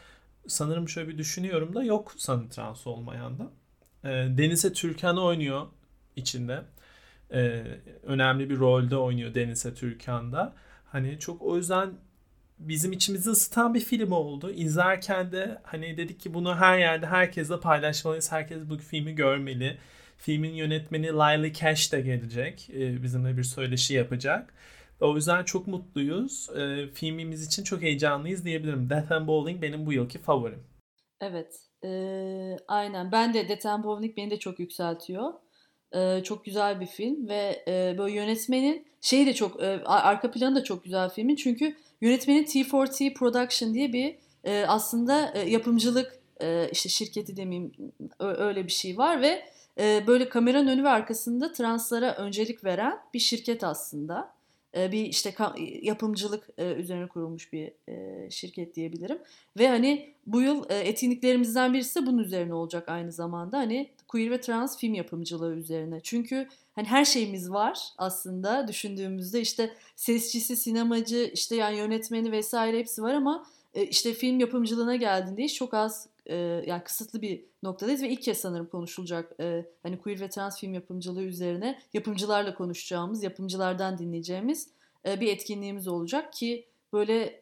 sanırım 0.46 0.88
şöyle 0.88 1.08
bir 1.08 1.18
düşünüyorum 1.18 1.74
da 1.74 1.84
yok 1.84 2.12
sanırım 2.16 2.48
trans 2.48 2.86
olmayan 2.86 3.38
da. 3.38 3.50
E, 4.04 4.38
Denize 4.38 4.72
Türkan 4.72 5.18
oynuyor 5.18 5.66
içinde. 6.16 6.62
E, 7.32 7.64
önemli 8.02 8.50
bir 8.50 8.58
rolde 8.58 8.96
oynuyor 8.96 9.34
Denize 9.34 9.74
Türkan 9.74 10.32
da. 10.32 10.54
Hani 10.84 11.18
çok 11.18 11.42
o 11.42 11.56
yüzden 11.56 11.90
bizim 12.68 12.92
içimizi 12.92 13.30
ısıtan 13.30 13.74
bir 13.74 13.80
film 13.80 14.12
oldu. 14.12 14.50
İzlerken 14.50 15.32
de 15.32 15.58
hani 15.62 15.96
dedik 15.96 16.20
ki 16.20 16.34
bunu 16.34 16.56
her 16.56 16.78
yerde 16.78 17.06
herkesle 17.06 17.60
paylaşmalıyız. 17.60 18.32
Herkes 18.32 18.58
bu 18.70 18.78
filmi 18.78 19.14
görmeli. 19.14 19.78
Filmin 20.16 20.54
yönetmeni 20.54 21.06
Lily 21.06 21.52
Cash 21.52 21.92
de 21.92 22.00
gelecek. 22.00 22.70
E, 22.70 23.02
bizimle 23.02 23.36
bir 23.36 23.42
söyleşi 23.42 23.94
yapacak. 23.94 24.54
O 25.00 25.16
yüzden 25.16 25.44
çok 25.44 25.66
mutluyuz. 25.66 26.48
E, 26.56 26.86
filmimiz 26.94 27.46
için 27.46 27.64
çok 27.64 27.82
heyecanlıyız 27.82 28.44
diyebilirim. 28.44 28.90
Death 28.90 29.12
and 29.12 29.28
Bowling 29.28 29.62
benim 29.62 29.86
bu 29.86 29.92
yılki 29.92 30.18
favorim. 30.18 30.64
Evet. 31.20 31.60
E, 31.84 31.90
aynen. 32.68 33.12
Ben 33.12 33.34
de 33.34 33.48
Death 33.48 33.66
and 33.66 33.84
Bowling 33.84 34.16
beni 34.16 34.30
de 34.30 34.38
çok 34.38 34.58
yükseltiyor. 34.58 35.32
E, 35.92 36.22
çok 36.22 36.44
güzel 36.44 36.80
bir 36.80 36.86
film 36.86 37.28
ve 37.28 37.64
e, 37.68 37.98
böyle 37.98 38.14
yönetmenin 38.14 38.86
şeyi 39.00 39.26
de 39.26 39.32
çok 39.32 39.62
e, 39.62 39.84
arka 39.84 40.30
planı 40.30 40.56
da 40.56 40.64
çok 40.64 40.84
güzel 40.84 41.10
filmin 41.10 41.36
çünkü 41.36 41.76
yönetmenin 42.02 42.44
T4T 42.44 43.14
Production 43.14 43.74
diye 43.74 43.92
bir 43.92 44.16
e, 44.44 44.64
aslında 44.66 45.32
e, 45.34 45.50
yapımcılık 45.50 46.18
e, 46.40 46.68
işte 46.72 46.88
şirketi 46.88 47.36
demeyeyim 47.36 47.72
öyle 48.18 48.64
bir 48.64 48.72
şey 48.72 48.98
var 48.98 49.20
ve 49.20 49.44
e, 49.80 50.06
böyle 50.06 50.28
kameranın 50.28 50.68
önü 50.68 50.84
ve 50.84 50.88
arkasında 50.88 51.52
translara 51.52 52.14
öncelik 52.14 52.64
veren 52.64 52.98
bir 53.14 53.18
şirket 53.18 53.64
aslında. 53.64 54.32
E, 54.76 54.92
bir 54.92 55.04
işte 55.04 55.34
yapımcılık 55.82 56.48
e, 56.58 56.72
üzerine 56.72 57.08
kurulmuş 57.08 57.52
bir 57.52 57.72
e, 57.88 58.30
şirket 58.30 58.74
diyebilirim. 58.74 59.18
Ve 59.58 59.68
hani 59.68 60.14
bu 60.26 60.40
yıl 60.40 60.70
e, 60.70 60.74
etkinliklerimizden 60.74 61.74
birisi 61.74 62.02
de 62.02 62.06
bunun 62.06 62.18
üzerine 62.18 62.54
olacak 62.54 62.88
aynı 62.88 63.12
zamanda. 63.12 63.58
Hani 63.58 63.90
queer 64.12 64.30
ve 64.30 64.40
trans 64.40 64.78
film 64.78 64.94
yapımcılığı 64.94 65.54
üzerine. 65.54 66.00
Çünkü 66.02 66.48
hani 66.72 66.86
her 66.86 67.04
şeyimiz 67.04 67.50
var 67.50 67.78
aslında 67.98 68.68
düşündüğümüzde 68.68 69.40
işte 69.40 69.74
sesçisi, 69.96 70.56
sinemacı, 70.56 71.30
işte 71.34 71.56
yani 71.56 71.76
yönetmeni 71.76 72.32
vesaire 72.32 72.78
hepsi 72.78 73.02
var 73.02 73.14
ama 73.14 73.46
e, 73.74 73.86
işte 73.86 74.14
film 74.14 74.40
yapımcılığına 74.40 74.96
geldiğinde 74.96 75.42
iş 75.42 75.54
çok 75.54 75.74
az 75.74 76.08
e, 76.26 76.36
yani 76.66 76.84
kısıtlı 76.84 77.22
bir 77.22 77.44
noktadayız 77.62 78.02
ve 78.02 78.08
ilk 78.08 78.22
kez 78.22 78.38
sanırım 78.38 78.66
konuşulacak 78.66 79.32
e, 79.40 79.66
hani 79.82 79.98
queer 79.98 80.20
ve 80.20 80.28
trans 80.28 80.60
film 80.60 80.74
yapımcılığı 80.74 81.22
üzerine 81.22 81.78
yapımcılarla 81.92 82.54
konuşacağımız, 82.54 83.22
yapımcılardan 83.22 83.98
dinleyeceğimiz 83.98 84.68
bir 85.06 85.28
etkinliğimiz 85.28 85.88
olacak 85.88 86.32
ki 86.32 86.66
böyle 86.92 87.40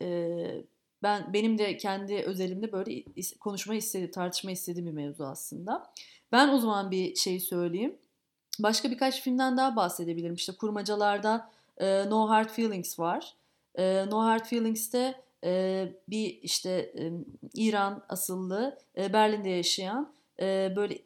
ben 1.03 1.33
benim 1.33 1.59
de 1.59 1.77
kendi 1.77 2.15
özelimde 2.15 2.73
böyle 2.73 3.05
konuşma 3.41 3.75
istediğim, 3.75 4.11
tartışma 4.11 4.51
istediğim 4.51 4.87
bir 4.87 4.93
mevzu 4.93 5.25
aslında. 5.25 5.93
Ben 6.33 6.49
o 6.49 6.59
zaman 6.59 6.91
bir 6.91 7.15
şey 7.15 7.41
söyleyeyim. 7.41 7.97
Başka 8.59 8.91
birkaç 8.91 9.23
filmden 9.23 9.57
daha 9.57 9.77
bahsedebilirim. 9.77 10.35
İşte 10.35 10.53
Kurmacalar'da 10.53 11.51
e, 11.79 12.11
No 12.11 12.29
Hard 12.29 12.49
Feelings 12.49 12.99
var. 12.99 13.35
E, 13.75 14.07
no 14.11 14.19
Hard 14.19 14.45
Feelings'te 14.45 15.21
e, 15.45 15.89
bir 16.09 16.39
işte 16.43 16.71
e, 16.71 17.13
İran 17.55 18.03
asıllı 18.09 18.79
e, 18.97 19.13
Berlin'de 19.13 19.49
yaşayan 19.49 20.13
e, 20.41 20.73
böyle 20.77 20.99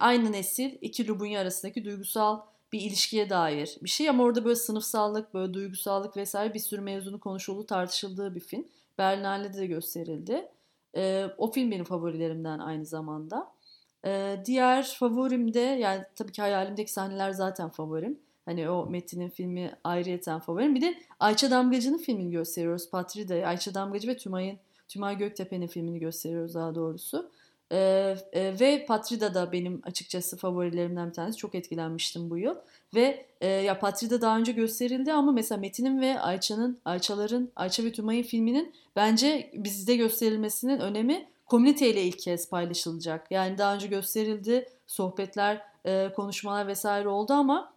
aynı 0.00 0.32
nesil 0.32 0.78
iki 0.80 1.08
Lubunya 1.08 1.40
arasındaki 1.40 1.84
duygusal 1.84 2.40
bir 2.72 2.80
ilişkiye 2.80 3.30
dair 3.30 3.76
bir 3.82 3.88
şey 3.88 4.08
ama 4.08 4.24
orada 4.24 4.44
böyle 4.44 4.56
sınıfsallık, 4.56 5.34
böyle 5.34 5.54
duygusallık 5.54 6.16
vesaire 6.16 6.54
bir 6.54 6.58
sürü 6.58 6.80
mevzunu 6.80 7.20
konuşulduğu, 7.20 7.66
tartışıldığı 7.66 8.34
bir 8.34 8.40
film. 8.40 8.64
Berlinale'de 8.98 9.58
de 9.58 9.66
gösterildi. 9.66 10.48
E, 10.96 11.26
o 11.38 11.50
film 11.50 11.70
benim 11.70 11.84
favorilerimden 11.84 12.58
aynı 12.58 12.86
zamanda. 12.86 13.52
E, 14.06 14.36
diğer 14.44 14.96
favorim 14.98 15.54
de 15.54 15.60
yani 15.60 16.04
tabii 16.16 16.32
ki 16.32 16.42
hayalimdeki 16.42 16.92
sahneler 16.92 17.30
zaten 17.30 17.68
favorim. 17.68 18.18
Hani 18.44 18.70
o 18.70 18.86
Metin'in 18.86 19.28
filmi 19.28 19.72
ayrıyeten 19.84 20.38
favorim. 20.38 20.74
Bir 20.74 20.80
de 20.80 20.94
Ayça 21.20 21.50
Damgacı'nın 21.50 21.98
filmini 21.98 22.30
gösteriyoruz. 22.30 22.90
Patrida'yı. 22.90 23.46
Ayça 23.46 23.74
Damgacı 23.74 24.08
ve 24.08 24.16
Tümay'ın 24.16 24.58
Tümay 24.88 25.18
Göktepe'nin 25.18 25.66
filmini 25.66 25.98
gösteriyoruz 25.98 26.54
daha 26.54 26.74
doğrusu. 26.74 27.30
Ee, 27.72 28.16
e, 28.32 28.60
ve 28.60 28.84
Patrida 28.86 29.34
da 29.34 29.52
benim 29.52 29.82
açıkçası 29.84 30.36
favorilerimden 30.36 31.08
bir 31.08 31.14
tanesi. 31.14 31.38
Çok 31.38 31.54
etkilenmiştim 31.54 32.30
bu 32.30 32.38
yıl. 32.38 32.54
Ve 32.94 33.26
e, 33.40 33.46
ya 33.46 33.78
Patrida 33.78 34.20
daha 34.20 34.38
önce 34.38 34.52
gösterildi 34.52 35.12
ama 35.12 35.32
mesela 35.32 35.60
Metin'in 35.60 36.00
ve 36.00 36.20
Ayça'nın, 36.20 36.78
Ayçaların, 36.84 37.48
Ayça 37.56 37.84
ve 37.84 37.92
Tümay'ın 37.92 38.22
filminin 38.22 38.72
bence 38.96 39.50
bizde 39.54 39.96
gösterilmesinin 39.96 40.80
önemi 40.80 41.28
komüniteyle 41.50 42.02
ilk 42.02 42.18
kez 42.18 42.48
paylaşılacak. 42.48 43.30
Yani 43.30 43.58
daha 43.58 43.74
önce 43.74 43.86
gösterildi, 43.86 44.68
sohbetler, 44.86 45.62
e, 45.84 46.12
konuşmalar 46.16 46.66
vesaire 46.66 47.08
oldu 47.08 47.32
ama 47.32 47.72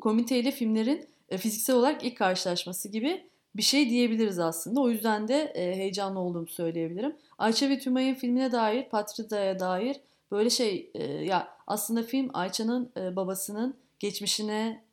komiteyle 0.00 0.50
filmlerin 0.50 1.08
e, 1.28 1.38
fiziksel 1.38 1.76
olarak 1.76 2.04
ilk 2.04 2.18
karşılaşması 2.18 2.88
gibi 2.88 3.26
bir 3.56 3.62
şey 3.62 3.90
diyebiliriz 3.90 4.38
aslında. 4.38 4.80
O 4.80 4.90
yüzden 4.90 5.28
de 5.28 5.52
e, 5.54 5.76
heyecanlı 5.76 6.18
olduğumu 6.18 6.46
söyleyebilirim. 6.46 7.16
Ayça 7.38 7.68
ve 7.68 7.78
Tümay'ın 7.78 8.14
filmine 8.14 8.52
dair, 8.52 8.88
Patrida'ya 8.88 9.60
dair 9.60 9.96
böyle 10.32 10.50
şey 10.50 10.92
ya 11.24 11.48
aslında 11.66 12.02
film 12.02 12.30
Ayça'nın 12.32 12.92
babasının 12.96 13.76
geçmişine 13.98 14.84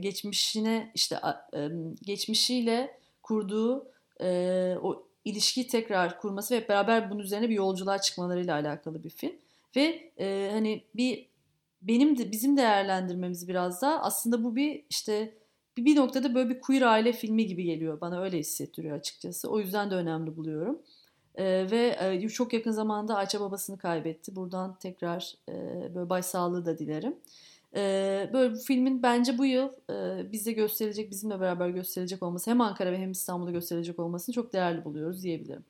geçmişine 0.00 0.90
işte 0.94 1.18
geçmişiyle 2.02 2.98
kurduğu 3.22 3.86
o 4.82 5.07
ilişkiyi 5.28 5.66
tekrar 5.66 6.20
kurması 6.20 6.54
ve 6.54 6.58
hep 6.58 6.68
beraber 6.68 7.10
bunun 7.10 7.20
üzerine 7.20 7.48
bir 7.48 7.54
yolculuğa 7.54 7.98
çıkmalarıyla 7.98 8.54
alakalı 8.54 9.04
bir 9.04 9.10
film. 9.10 9.32
Ve 9.76 10.12
e, 10.18 10.50
hani 10.52 10.84
bir 10.94 11.28
benim 11.82 12.18
de 12.18 12.32
bizim 12.32 12.56
değerlendirmemiz 12.56 13.48
biraz 13.48 13.82
da 13.82 14.02
aslında 14.02 14.44
bu 14.44 14.56
bir 14.56 14.84
işte 14.90 15.34
bir, 15.76 15.96
noktada 15.96 16.34
böyle 16.34 16.50
bir 16.50 16.60
queer 16.60 16.82
aile 16.82 17.12
filmi 17.12 17.46
gibi 17.46 17.64
geliyor. 17.64 18.00
Bana 18.00 18.22
öyle 18.22 18.38
hissettiriyor 18.38 18.96
açıkçası. 18.96 19.50
O 19.50 19.60
yüzden 19.60 19.90
de 19.90 19.94
önemli 19.94 20.36
buluyorum. 20.36 20.82
Ee, 21.34 21.66
ve 21.70 21.96
e, 22.00 22.28
çok 22.28 22.52
yakın 22.52 22.70
zamanda 22.70 23.16
Ayça 23.16 23.40
babasını 23.40 23.78
kaybetti. 23.78 24.36
Buradan 24.36 24.78
tekrar 24.78 25.34
e, 25.48 25.54
böyle 25.94 26.10
başsağlığı 26.10 26.66
da 26.66 26.78
dilerim. 26.78 27.16
Böyle 28.32 28.54
bir 28.54 28.58
filmin 28.58 29.02
bence 29.02 29.38
bu 29.38 29.46
yıl 29.46 29.68
e, 29.90 30.32
bize 30.32 30.52
gösterilecek, 30.52 31.10
bizimle 31.10 31.40
beraber 31.40 31.68
gösterilecek 31.68 32.22
olması 32.22 32.50
hem 32.50 32.60
Ankara 32.60 32.92
ve 32.92 32.98
hem 32.98 33.10
İstanbul'da 33.10 33.50
gösterilecek 33.50 33.98
olmasını 33.98 34.34
çok 34.34 34.52
değerli 34.52 34.84
buluyoruz 34.84 35.22
diyebilirim. 35.22 35.64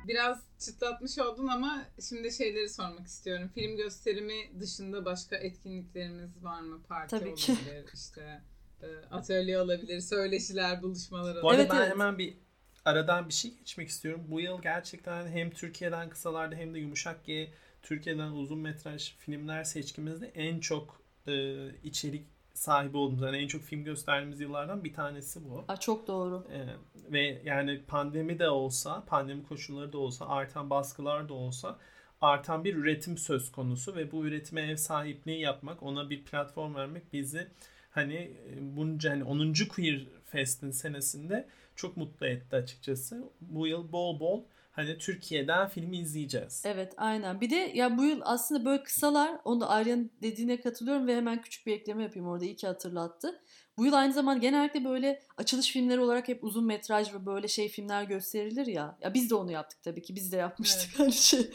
Biraz 0.09 0.39
çıtlatmış 0.59 1.19
oldun 1.19 1.47
ama 1.47 1.83
şimdi 2.09 2.33
şeyleri 2.33 2.69
sormak 2.69 3.07
istiyorum. 3.07 3.51
Film 3.55 3.77
gösterimi 3.77 4.61
dışında 4.61 5.05
başka 5.05 5.37
etkinliklerimiz 5.37 6.45
var 6.45 6.61
mı? 6.61 6.83
Parti 6.89 7.11
Tabii 7.11 7.29
olabilir, 7.29 7.87
ki. 7.87 7.93
işte 7.95 8.43
e, 8.83 8.87
atölye 9.11 9.61
olabilir, 9.61 10.01
söyleşiler, 10.01 10.83
buluşmalar 10.83 11.23
olabilir. 11.23 11.43
Bu 11.43 11.51
arada 11.51 11.63
evet, 11.63 11.71
ben 11.71 11.77
evet. 11.77 11.91
hemen 11.91 12.19
bir 12.19 12.37
aradan 12.85 13.29
bir 13.29 13.35
şey 13.35 13.55
geçmek 13.59 13.89
istiyorum. 13.89 14.25
Bu 14.29 14.41
yıl 14.41 14.63
gerçekten 14.63 15.29
hem 15.29 15.51
Türkiye'den 15.51 16.11
kısalarda 16.11 16.55
hem 16.55 16.75
de 16.75 16.79
yumuşak 16.79 17.25
G 17.25 17.51
Türkiye'den 17.83 18.31
uzun 18.31 18.59
metraj 18.59 19.17
filmler 19.19 19.65
seçkimizde 19.65 20.31
en 20.35 20.61
çok 20.61 21.01
e, 21.27 21.57
içerik 21.85 22.27
sahibi 22.55 22.97
olduğumuz 22.97 23.23
yani 23.23 23.37
en 23.37 23.49
çok 23.49 23.63
film 23.63 23.85
gösterdiğimiz 23.85 24.41
yıllardan 24.41 24.85
bir 24.85 24.95
tanesi 24.95 25.51
bu. 25.51 25.65
Aa, 25.69 25.77
çok 25.77 26.07
doğru. 26.07 26.47
Ee, 26.53 26.67
ve 27.13 27.43
yani 27.45 27.83
pandemi 27.89 28.39
de 28.39 28.49
olsa, 28.49 29.05
pandemi 29.07 29.43
koşulları 29.43 29.93
da 29.93 29.99
olsa, 29.99 30.29
artan 30.29 30.71
baskılar 30.71 31.29
da 31.29 31.35
olsa 31.35 31.79
artan 32.21 32.65
bir 32.65 32.75
üretim 32.77 33.19
söz 33.19 33.53
konusu 33.53 33.97
ve 33.97 34.13
bu 34.13 34.27
üretime 34.27 34.63
ev 34.63 34.77
sahipliği 34.77 35.41
yapmak, 35.41 35.83
ona 35.83 36.11
bir 36.11 36.25
platform 36.25 36.75
vermek 36.75 37.13
bizi 37.13 37.49
hani 37.91 38.15
e, 38.15 38.77
bunca 38.77 39.11
hani 39.11 39.25
10. 39.25 39.55
Queer 39.69 40.07
Fest'in 40.27 40.71
senesinde 40.71 41.49
çok 41.81 41.97
mutlu 41.97 42.27
etti 42.27 42.57
açıkçası. 42.57 43.25
Bu 43.41 43.67
yıl 43.67 43.93
bol 43.93 44.21
bol 44.21 44.43
hani 44.73 44.99
Türkiye'den 44.99 45.69
filmi 45.69 45.99
izleyeceğiz. 45.99 46.63
Evet 46.67 46.93
aynen. 46.97 47.41
Bir 47.41 47.51
de 47.51 47.73
ya 47.75 47.99
bu 47.99 48.05
yıl 48.05 48.21
aslında 48.25 48.65
böyle 48.65 48.83
kısalar 48.83 49.41
onu 49.45 49.61
da 49.61 49.69
Arya'nın 49.69 50.11
dediğine 50.23 50.61
katılıyorum 50.61 51.07
ve 51.07 51.17
hemen 51.17 51.43
küçük 51.43 51.67
bir 51.67 51.73
ekleme 51.73 52.03
yapayım 52.03 52.29
orada 52.29 52.45
iyi 52.45 52.57
ki 52.57 52.67
hatırlattı. 52.67 53.41
Bu 53.77 53.85
yıl 53.85 53.93
aynı 53.93 54.13
zamanda 54.13 54.39
genellikle 54.39 54.85
böyle 54.85 55.23
açılış 55.37 55.73
filmleri 55.73 56.01
olarak 56.01 56.29
hep 56.29 56.45
uzun 56.45 56.65
metraj 56.65 57.15
ve 57.15 57.27
böyle 57.27 57.49
şey 57.49 57.69
filmler 57.69 58.03
gösterilir 58.03 58.67
ya. 58.67 58.99
Ya 59.01 59.15
biz 59.15 59.31
de 59.31 59.35
onu 59.35 59.53
yaptık 59.53 59.83
tabii 59.83 60.03
ki. 60.03 60.15
Biz 60.15 60.33
de 60.33 60.37
yapmıştık. 60.37 60.91
Evet. 60.91 60.99
Hani 60.99 61.13
şey 61.13 61.51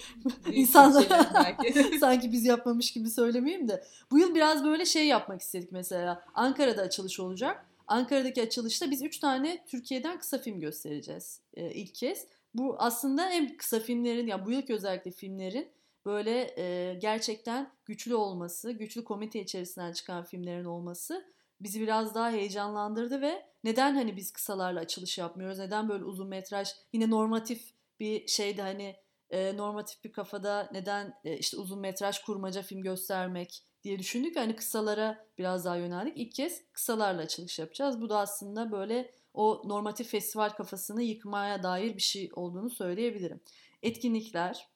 insanlar 0.53 1.05
sanki 1.99 2.31
biz 2.31 2.45
yapmamış 2.45 2.93
gibi 2.93 3.09
söylemeyeyim 3.09 3.67
de. 3.67 3.83
Bu 4.11 4.19
yıl 4.19 4.35
biraz 4.35 4.63
böyle 4.63 4.85
şey 4.85 5.07
yapmak 5.07 5.41
istedik 5.41 5.71
mesela. 5.71 6.23
Ankara'da 6.33 6.81
açılış 6.81 7.19
olacak. 7.19 7.65
Ankara'daki 7.87 8.41
açılışta 8.41 8.91
biz 8.91 9.03
3 9.03 9.19
tane 9.19 9.65
Türkiye'den 9.67 10.19
kısa 10.19 10.37
film 10.37 10.59
göstereceğiz 10.59 11.41
e, 11.53 11.71
ilk 11.71 11.95
kez. 11.95 12.27
Bu 12.53 12.75
aslında 12.79 13.29
hem 13.29 13.57
kısa 13.57 13.79
filmlerin 13.79 14.27
ya 14.27 14.45
bu 14.45 14.51
yılki 14.51 14.73
özellikle 14.73 15.11
filmlerin 15.11 15.71
böyle 16.05 16.53
e, 16.57 16.93
gerçekten 16.93 17.71
güçlü 17.85 18.15
olması, 18.15 18.71
güçlü 18.71 19.03
komite 19.03 19.39
içerisinden 19.39 19.91
çıkan 19.93 20.23
filmlerin 20.23 20.65
olması 20.65 21.35
bizi 21.61 21.81
biraz 21.81 22.15
daha 22.15 22.31
heyecanlandırdı 22.31 23.21
ve 23.21 23.45
neden 23.63 23.95
hani 23.95 24.15
biz 24.15 24.31
kısalarla 24.31 24.79
açılış 24.79 25.17
yapmıyoruz? 25.17 25.59
Neden 25.59 25.89
böyle 25.89 26.03
uzun 26.03 26.27
metraj 26.27 26.69
yine 26.93 27.09
normatif 27.09 27.73
bir 27.99 28.27
şeyde 28.27 28.61
hani 28.61 28.95
e, 29.29 29.57
normatif 29.57 30.03
bir 30.03 30.11
kafada 30.11 30.69
neden 30.71 31.13
e, 31.23 31.37
işte 31.37 31.57
uzun 31.57 31.79
metraj 31.79 32.19
kurmaca 32.19 32.61
film 32.61 32.81
göstermek 32.81 33.63
diye 33.85 33.99
düşündük. 33.99 34.35
Hani 34.35 34.55
kısalara 34.55 35.25
biraz 35.37 35.65
daha 35.65 35.75
yöneldik. 35.75 36.13
İlk 36.17 36.31
kez 36.31 36.61
kısalarla 36.73 37.21
açılış 37.21 37.59
yapacağız. 37.59 38.01
Bu 38.01 38.09
da 38.09 38.19
aslında 38.19 38.71
böyle 38.71 39.11
o 39.33 39.61
normatif 39.65 40.07
festival 40.07 40.49
kafasını 40.49 41.03
yıkmaya 41.03 41.63
dair 41.63 41.95
bir 41.95 42.01
şey 42.01 42.29
olduğunu 42.33 42.69
söyleyebilirim. 42.69 43.39
Etkinlikler, 43.83 44.67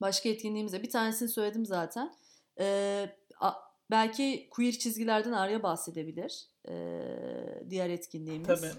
başka 0.00 0.28
etkinliğimize 0.28 0.82
bir 0.82 0.90
tanesini 0.90 1.28
söyledim 1.28 1.66
zaten. 1.66 2.14
Ee, 2.60 3.16
a, 3.40 3.52
belki 3.90 4.48
queer 4.50 4.72
çizgilerden 4.72 5.32
Arya 5.32 5.62
bahsedebilir. 5.62 6.46
Ee, 6.68 7.62
diğer 7.70 7.90
etkinliğimiz. 7.90 8.46
Tabii. 8.46 8.72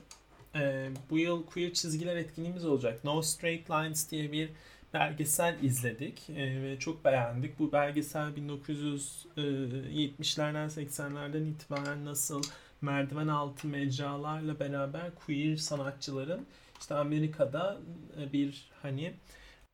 Ee, 0.55 0.89
bu 1.09 1.17
yıl 1.17 1.45
queer 1.45 1.73
çizgiler 1.73 2.15
etkinliğimiz 2.15 2.65
olacak. 2.65 3.03
No 3.03 3.21
Straight 3.21 3.69
Lines 3.69 4.11
diye 4.11 4.31
bir 4.31 4.49
belgesel 4.95 5.63
izledik 5.63 6.29
ee, 6.29 6.61
ve 6.61 6.79
çok 6.79 7.05
beğendik. 7.05 7.59
Bu 7.59 7.71
belgesel 7.71 8.29
1970'lerden 8.29 10.69
80'lerden 10.69 11.45
itibaren 11.45 12.05
nasıl 12.05 12.43
merdiven 12.81 13.27
altı 13.27 13.67
mecralarla 13.67 14.59
beraber 14.59 15.15
queer 15.15 15.55
sanatçıların 15.55 16.45
işte 16.79 16.95
Amerika'da 16.95 17.77
e, 18.21 18.33
bir 18.33 18.69
hani 18.81 19.13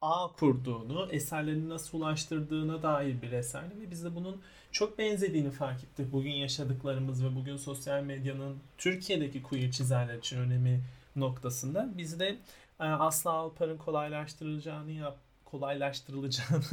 ağ 0.01 0.27
kurduğunu, 0.27 1.07
eserlerini 1.11 1.69
nasıl 1.69 1.97
ulaştırdığına 1.97 2.83
dair 2.83 3.21
bir 3.21 3.31
eserdi 3.31 3.81
ve 3.81 3.91
biz 3.91 4.03
de 4.03 4.15
bunun 4.15 4.41
çok 4.71 4.97
benzediğini 4.97 5.51
fark 5.51 5.83
ettik. 5.83 6.11
Bugün 6.11 6.31
yaşadıklarımız 6.31 7.25
ve 7.25 7.35
bugün 7.35 7.57
sosyal 7.57 8.03
medyanın 8.03 8.57
Türkiye'deki 8.77 9.43
queer 9.43 9.71
çizerler 9.71 10.17
için 10.17 10.37
önemi 10.37 10.81
noktasında 11.15 11.89
biz 11.97 12.19
de 12.19 12.37
e, 12.81 12.83
Aslı 12.83 13.31
Alpar'ın 13.31 13.77
kolaylaştırılacağını 13.77 14.91
yap 14.91 15.17
kolaylaştırılacağını 15.45 16.63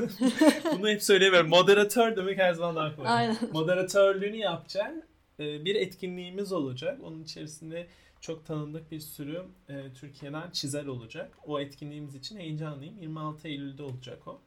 bunu 0.78 0.88
hep 0.88 1.02
söylemiyorum. 1.02 1.50
Moderatör 1.50 2.16
demek 2.16 2.38
her 2.38 2.52
zaman 2.52 2.76
daha 2.76 2.96
kolay. 2.96 3.12
Aynen. 3.12 3.36
Moderatörlüğünü 3.52 4.36
yapacak 4.36 4.94
e, 5.40 5.64
bir 5.64 5.74
etkinliğimiz 5.74 6.52
olacak. 6.52 7.00
Onun 7.02 7.22
içerisinde 7.22 7.86
çok 8.20 8.46
tanındık 8.46 8.90
bir 8.90 9.00
sürü 9.00 9.44
e, 9.68 9.92
Türkiye'den 9.92 10.50
çizer 10.50 10.86
olacak. 10.86 11.38
O 11.46 11.60
etkinliğimiz 11.60 12.14
için 12.14 12.38
heyecanlıyım. 12.38 12.98
26 12.98 13.48
Eylül'de 13.48 13.82
olacak 13.82 14.28
o. 14.28 14.40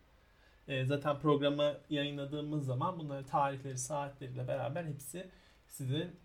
E, 0.67 0.85
zaten 0.85 1.19
programı 1.19 1.77
yayınladığımız 1.89 2.65
zaman 2.65 2.99
bunları 2.99 3.25
tarihleri, 3.25 3.77
saatleriyle 3.77 4.47
beraber 4.47 4.83
hepsi 4.83 5.29
sizin 5.67 6.15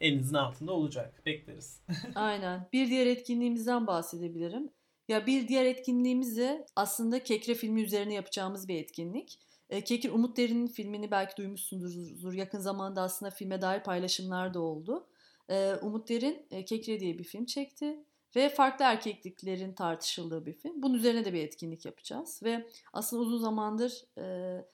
elinizin 0.00 0.34
altında 0.34 0.72
olacak. 0.72 1.22
Bekleriz. 1.26 1.80
Aynen. 2.14 2.68
Bir 2.72 2.88
diğer 2.88 3.06
etkinliğimizden 3.06 3.86
bahsedebilirim. 3.86 4.70
Ya 5.08 5.26
bir 5.26 5.48
diğer 5.48 5.64
etkinliğimiz 5.64 6.36
de 6.36 6.66
aslında 6.76 7.22
Kekre 7.22 7.54
filmi 7.54 7.82
üzerine 7.82 8.14
yapacağımız 8.14 8.68
bir 8.68 8.74
etkinlik. 8.74 9.38
E, 9.70 9.84
Kekir 9.84 10.10
Umut 10.10 10.36
Derin'in 10.36 10.66
filmini 10.66 11.10
belki 11.10 11.36
duymuşsunuzdur. 11.36 12.32
Yakın 12.32 12.58
zamanda 12.58 13.02
aslında 13.02 13.30
filme 13.30 13.62
dair 13.62 13.82
paylaşımlar 13.82 14.54
da 14.54 14.60
oldu. 14.60 15.06
E, 15.50 15.74
Umut 15.82 16.08
Derin 16.08 16.46
e, 16.50 16.64
Kekre 16.64 17.00
diye 17.00 17.18
bir 17.18 17.24
film 17.24 17.44
çekti 17.44 18.04
ve 18.36 18.48
farklı 18.48 18.84
erkekliklerin 18.84 19.72
tartışıldığı 19.72 20.46
bir 20.46 20.52
film. 20.52 20.82
Bunun 20.82 20.94
üzerine 20.94 21.24
de 21.24 21.32
bir 21.32 21.42
etkinlik 21.42 21.84
yapacağız 21.84 22.40
ve 22.42 22.66
aslında 22.92 23.22
uzun 23.22 23.38
zamandır 23.38 24.04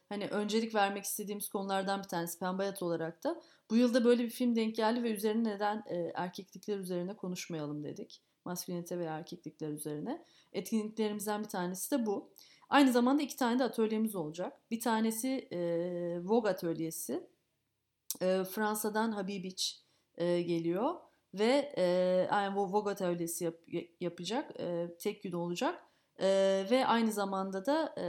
hani 0.09 0.27
öncelik 0.27 0.75
vermek 0.75 1.05
istediğimiz 1.05 1.49
konulardan 1.49 2.03
bir 2.03 2.09
tanesi 2.09 2.39
Pembayat 2.39 2.83
olarak 2.83 3.25
da 3.25 3.41
bu 3.71 3.77
yılda 3.77 4.05
böyle 4.05 4.25
bir 4.25 4.31
film 4.31 4.57
denk 4.57 4.77
geldi 4.77 5.03
ve 5.03 5.11
üzerine 5.11 5.49
neden 5.49 5.85
erkeklikler 6.15 6.79
üzerine 6.79 7.17
konuşmayalım 7.17 7.85
dedik. 7.85 8.23
Maskülinite 8.45 8.99
ve 8.99 9.05
erkeklikler 9.05 9.69
üzerine. 9.69 10.25
Etkinliklerimizden 10.53 11.43
bir 11.43 11.49
tanesi 11.49 11.91
de 11.91 12.07
bu. 12.07 12.31
Aynı 12.69 12.93
zamanda 12.93 13.23
iki 13.23 13.37
tane 13.37 13.59
de 13.59 13.65
atölyemiz 13.65 14.15
olacak. 14.15 14.71
Bir 14.71 14.81
tanesi 14.81 15.49
e, 15.53 15.59
Vogue 16.25 16.51
atölyesi. 16.51 17.29
E, 18.21 18.45
Fransa'dan 18.45 19.13
Habibic 19.13 19.65
e, 20.17 20.43
geliyor 20.43 20.95
ve 21.35 21.73
e, 21.77 21.83
yani 22.33 22.57
Vogue 22.57 22.93
atölyesi 22.93 23.45
yap, 23.45 23.55
yapacak. 24.01 24.61
E, 24.61 24.97
tek 24.99 25.23
gün 25.23 25.33
olacak. 25.33 25.83
E, 26.21 26.27
ve 26.71 26.87
aynı 26.87 27.13
zamanda 27.13 27.67
da 27.67 27.95
e, 27.99 28.05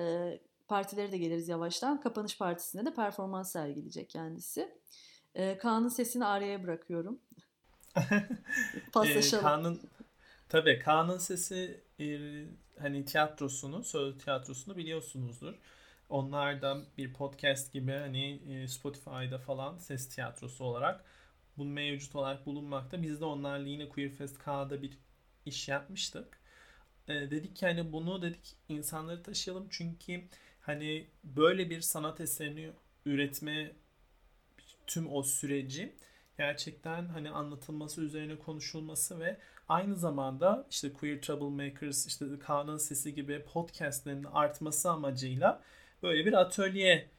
partileri 0.67 1.11
de 1.11 1.17
geliriz 1.17 1.49
yavaştan. 1.49 2.01
Kapanış 2.01 2.37
partisinde 2.37 2.85
de 2.85 2.93
performans 2.93 3.51
sergileyecek 3.51 4.09
kendisi. 4.09 4.77
E, 5.35 5.57
Kaan'ın 5.57 5.87
sesini 5.87 6.25
araya 6.25 6.63
bırakıyorum. 6.63 7.19
Paslaşalım. 8.93 9.45
e, 9.45 9.47
Kaan'ın 9.47 9.81
Tabii 10.51 10.79
Kaan'ın 10.79 11.17
sesi 11.17 11.83
e, 11.99 12.05
hani 12.79 13.05
tiyatrosunu, 13.05 13.83
söz 13.83 14.17
tiyatrosunu 14.17 14.77
biliyorsunuzdur. 14.77 15.53
Onlardan 16.09 16.85
bir 16.97 17.13
podcast 17.13 17.73
gibi 17.73 17.91
hani 17.91 18.41
e, 18.53 18.67
Spotify'da 18.67 19.37
falan 19.37 19.77
ses 19.77 20.09
tiyatrosu 20.09 20.63
olarak 20.63 21.05
bu 21.57 21.65
mevcut 21.65 22.15
olarak 22.15 22.45
bulunmakta. 22.45 23.03
Biz 23.03 23.21
de 23.21 23.25
onlarla 23.25 23.67
yine 23.67 23.89
Queerfest 23.89 24.39
K'da 24.39 24.81
bir 24.81 24.97
iş 25.45 25.67
yapmıştık. 25.67 26.41
E, 27.07 27.13
dedik 27.13 27.55
ki 27.55 27.65
hani 27.65 27.91
bunu 27.91 28.21
dedik 28.21 28.55
insanları 28.69 29.23
taşıyalım 29.23 29.67
çünkü 29.69 30.21
hani 30.61 31.07
böyle 31.23 31.69
bir 31.69 31.81
sanat 31.81 32.21
eserini 32.21 32.71
üretme 33.05 33.71
tüm 34.87 35.13
o 35.13 35.23
süreci 35.23 35.95
gerçekten 36.37 37.05
hani 37.05 37.29
anlatılması 37.29 38.01
üzerine 38.01 38.39
konuşulması 38.39 39.19
ve 39.19 39.37
aynı 39.69 39.95
zamanda 39.95 40.67
işte 40.69 40.93
Queer 40.93 41.21
Troublemakers, 41.21 42.07
işte 42.07 42.25
Kaan'ın 42.39 42.77
Sesi 42.77 43.15
gibi 43.15 43.43
podcastlerin 43.53 44.23
artması 44.23 44.91
amacıyla 44.91 45.63
böyle 46.03 46.25
bir 46.25 46.33
atölye 46.33 47.09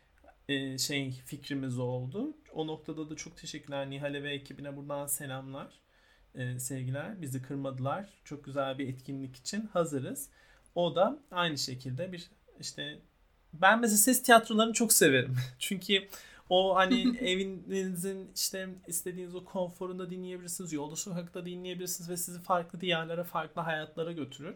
e, 0.53 0.79
şey 0.79 1.11
fikrimiz 1.11 1.79
oldu. 1.79 2.37
O 2.53 2.67
noktada 2.67 3.11
da 3.11 3.17
çok 3.17 3.37
teşekkürler 3.37 3.91
Nihal'e 3.91 4.23
ve 4.23 4.33
ekibine 4.33 4.77
buradan 4.77 5.07
selamlar. 5.07 5.81
E, 6.35 6.59
sevgiler. 6.59 7.23
Bizi 7.23 7.43
kırmadılar. 7.43 8.09
Çok 8.25 8.45
güzel 8.45 8.79
bir 8.79 8.89
etkinlik 8.89 9.37
için 9.37 9.67
hazırız. 9.73 10.29
O 10.75 10.95
da 10.97 11.19
aynı 11.31 11.59
şekilde 11.59 12.13
bir 12.13 12.31
işte 12.61 12.99
ben 13.53 13.81
mesela 13.81 13.99
ses 13.99 14.23
tiyatrolarını 14.23 14.73
çok 14.73 14.93
severim. 14.93 15.37
Çünkü 15.59 16.09
o 16.51 16.77
hani 16.77 17.19
evinizin 17.21 18.31
işte 18.35 18.69
istediğiniz 18.87 19.35
o 19.35 19.45
konforunda 19.45 20.11
dinleyebilirsiniz. 20.11 20.73
Yolda 20.73 20.97
sokakta 20.97 21.47
dinleyebilirsiniz 21.47 22.11
ve 22.11 22.17
sizi 22.17 22.41
farklı 22.41 22.81
diyarlara, 22.81 23.25
farklı 23.25 23.63
hayatlara 23.63 24.13
götürür. 24.13 24.55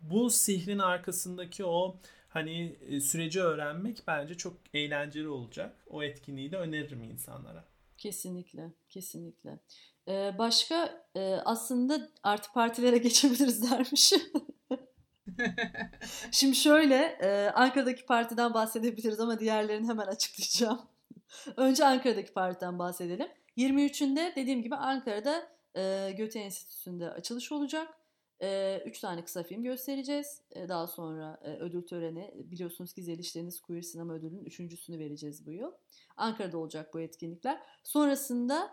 Bu 0.00 0.30
sihrin 0.30 0.78
arkasındaki 0.78 1.64
o 1.64 2.00
hani 2.36 2.76
e, 2.88 3.00
süreci 3.00 3.42
öğrenmek 3.42 4.02
bence 4.06 4.34
çok 4.34 4.56
eğlenceli 4.74 5.28
olacak. 5.28 5.76
O 5.86 6.02
etkinliği 6.02 6.52
de 6.52 6.56
öneririm 6.56 7.02
insanlara. 7.02 7.64
Kesinlikle, 7.98 8.72
kesinlikle. 8.88 9.58
Ee, 10.08 10.34
başka 10.38 11.06
e, 11.14 11.34
aslında 11.44 12.08
artı 12.22 12.52
partilere 12.52 12.98
geçebiliriz 12.98 13.70
dermiş. 13.70 14.12
Şimdi 16.30 16.56
şöyle, 16.56 16.96
e, 16.96 17.50
Ankara'daki 17.54 18.06
partiden 18.06 18.54
bahsedebiliriz 18.54 19.20
ama 19.20 19.40
diğerlerini 19.40 19.88
hemen 19.88 20.06
açıklayacağım. 20.06 20.80
Önce 21.56 21.86
Ankara'daki 21.86 22.32
partiden 22.32 22.78
bahsedelim. 22.78 23.28
23'ünde 23.56 24.36
dediğim 24.36 24.62
gibi 24.62 24.76
Ankara'da 24.76 25.48
e, 25.76 26.12
Göte 26.16 26.38
Enstitüsü'nde 26.38 27.10
açılış 27.10 27.52
olacak. 27.52 27.88
E, 28.42 28.82
üç 28.86 29.00
tane 29.00 29.24
kısa 29.24 29.42
film 29.42 29.62
göstereceğiz. 29.62 30.42
Daha 30.68 30.86
sonra 30.86 31.40
ödül 31.60 31.82
töreni 31.82 32.34
biliyorsunuz 32.34 32.92
ki 32.92 33.02
Zelişleriniz 33.02 33.60
Queer 33.60 33.82
Sinema 33.82 34.14
Ödülü'nün 34.14 34.44
üçüncüsünü 34.44 34.98
vereceğiz 34.98 35.46
bu 35.46 35.52
yıl. 35.52 35.72
Ankara'da 36.16 36.58
olacak 36.58 36.94
bu 36.94 37.00
etkinlikler. 37.00 37.60
Sonrasında 37.82 38.70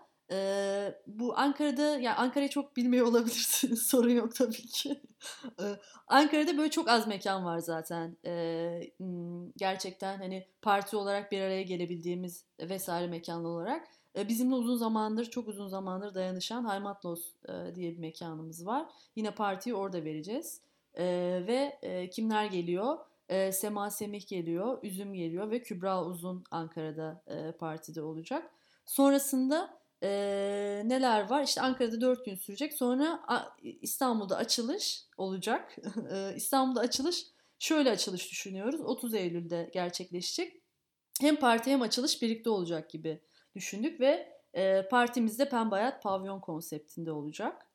bu 1.08 1.38
Ankara'da 1.38 1.82
yani 1.82 2.15
Ankara'yı 2.15 2.49
çok 2.49 2.76
bilmiyor 2.78 3.08
olabilirsiniz 3.08 3.82
sorun 3.88 4.10
yok 4.10 4.36
tabii 4.36 4.67
ki. 4.67 5.02
Ankara'da 6.08 6.58
böyle 6.58 6.71
çok 6.71 6.89
az 6.89 7.08
mekan 7.08 7.45
var 7.45 7.60
zaten. 7.60 8.17
Ee, 8.26 8.82
gerçekten 9.58 10.17
hani 10.17 10.47
parti 10.62 10.97
olarak 10.97 11.32
bir 11.32 11.41
araya 11.41 11.62
gelebildiğimiz 11.62 12.45
vesaire 12.60 13.08
mekanlı 13.08 13.47
olarak. 13.47 13.88
Ee, 14.15 14.28
bizimle 14.28 14.56
uzun 14.56 14.76
zamandır 14.76 15.26
çok 15.26 15.47
uzun 15.47 15.67
zamandır 15.67 16.15
dayanışan 16.15 16.63
Haymatlos 16.63 17.34
e, 17.49 17.76
diye 17.76 17.91
bir 17.91 17.99
mekanımız 17.99 18.65
var. 18.65 18.86
Yine 19.15 19.32
partiyi 19.32 19.76
orada 19.76 20.04
vereceğiz. 20.04 20.62
Ee, 20.97 21.43
ve 21.47 21.80
e, 21.82 22.10
kimler 22.10 22.45
geliyor? 22.45 22.97
E, 23.30 23.52
Sema 23.52 23.91
Semih 23.91 24.28
geliyor, 24.28 24.80
Üzüm 24.84 25.13
geliyor 25.13 25.52
ve 25.52 25.62
Kübra 25.62 26.06
Uzun 26.06 26.43
Ankara'da 26.52 27.23
e, 27.28 27.52
partide 27.52 28.02
olacak. 28.02 28.52
Sonrasında 28.86 29.78
e, 30.04 30.10
neler 30.86 31.30
var? 31.30 31.43
İşte 31.43 31.62
Ankara'da 31.62 32.02
4 32.02 32.26
gün 32.26 32.36
sürecek. 32.36 32.73
Sonra 32.73 33.23
İstanbul'da 33.62 34.38
açılış 34.38 35.06
olacak. 35.17 35.76
e, 36.12 36.36
İstanbul'da 36.36 36.80
açılış 36.80 37.26
şöyle 37.60 37.91
açılış 37.91 38.32
düşünüyoruz. 38.32 38.82
30 38.82 39.13
Eylül'de 39.13 39.69
gerçekleşecek. 39.73 40.62
Hem 41.21 41.36
parti 41.36 41.71
hem 41.71 41.82
açılış 41.82 42.21
birlikte 42.21 42.49
olacak 42.49 42.89
gibi 42.89 43.21
düşündük 43.56 44.00
ve 44.00 44.34
e, 44.54 44.88
partimizde 44.88 45.50
Pembayat 45.50 46.04
Pavyon 46.04 46.39
konseptinde 46.39 47.12
olacak. 47.12 47.68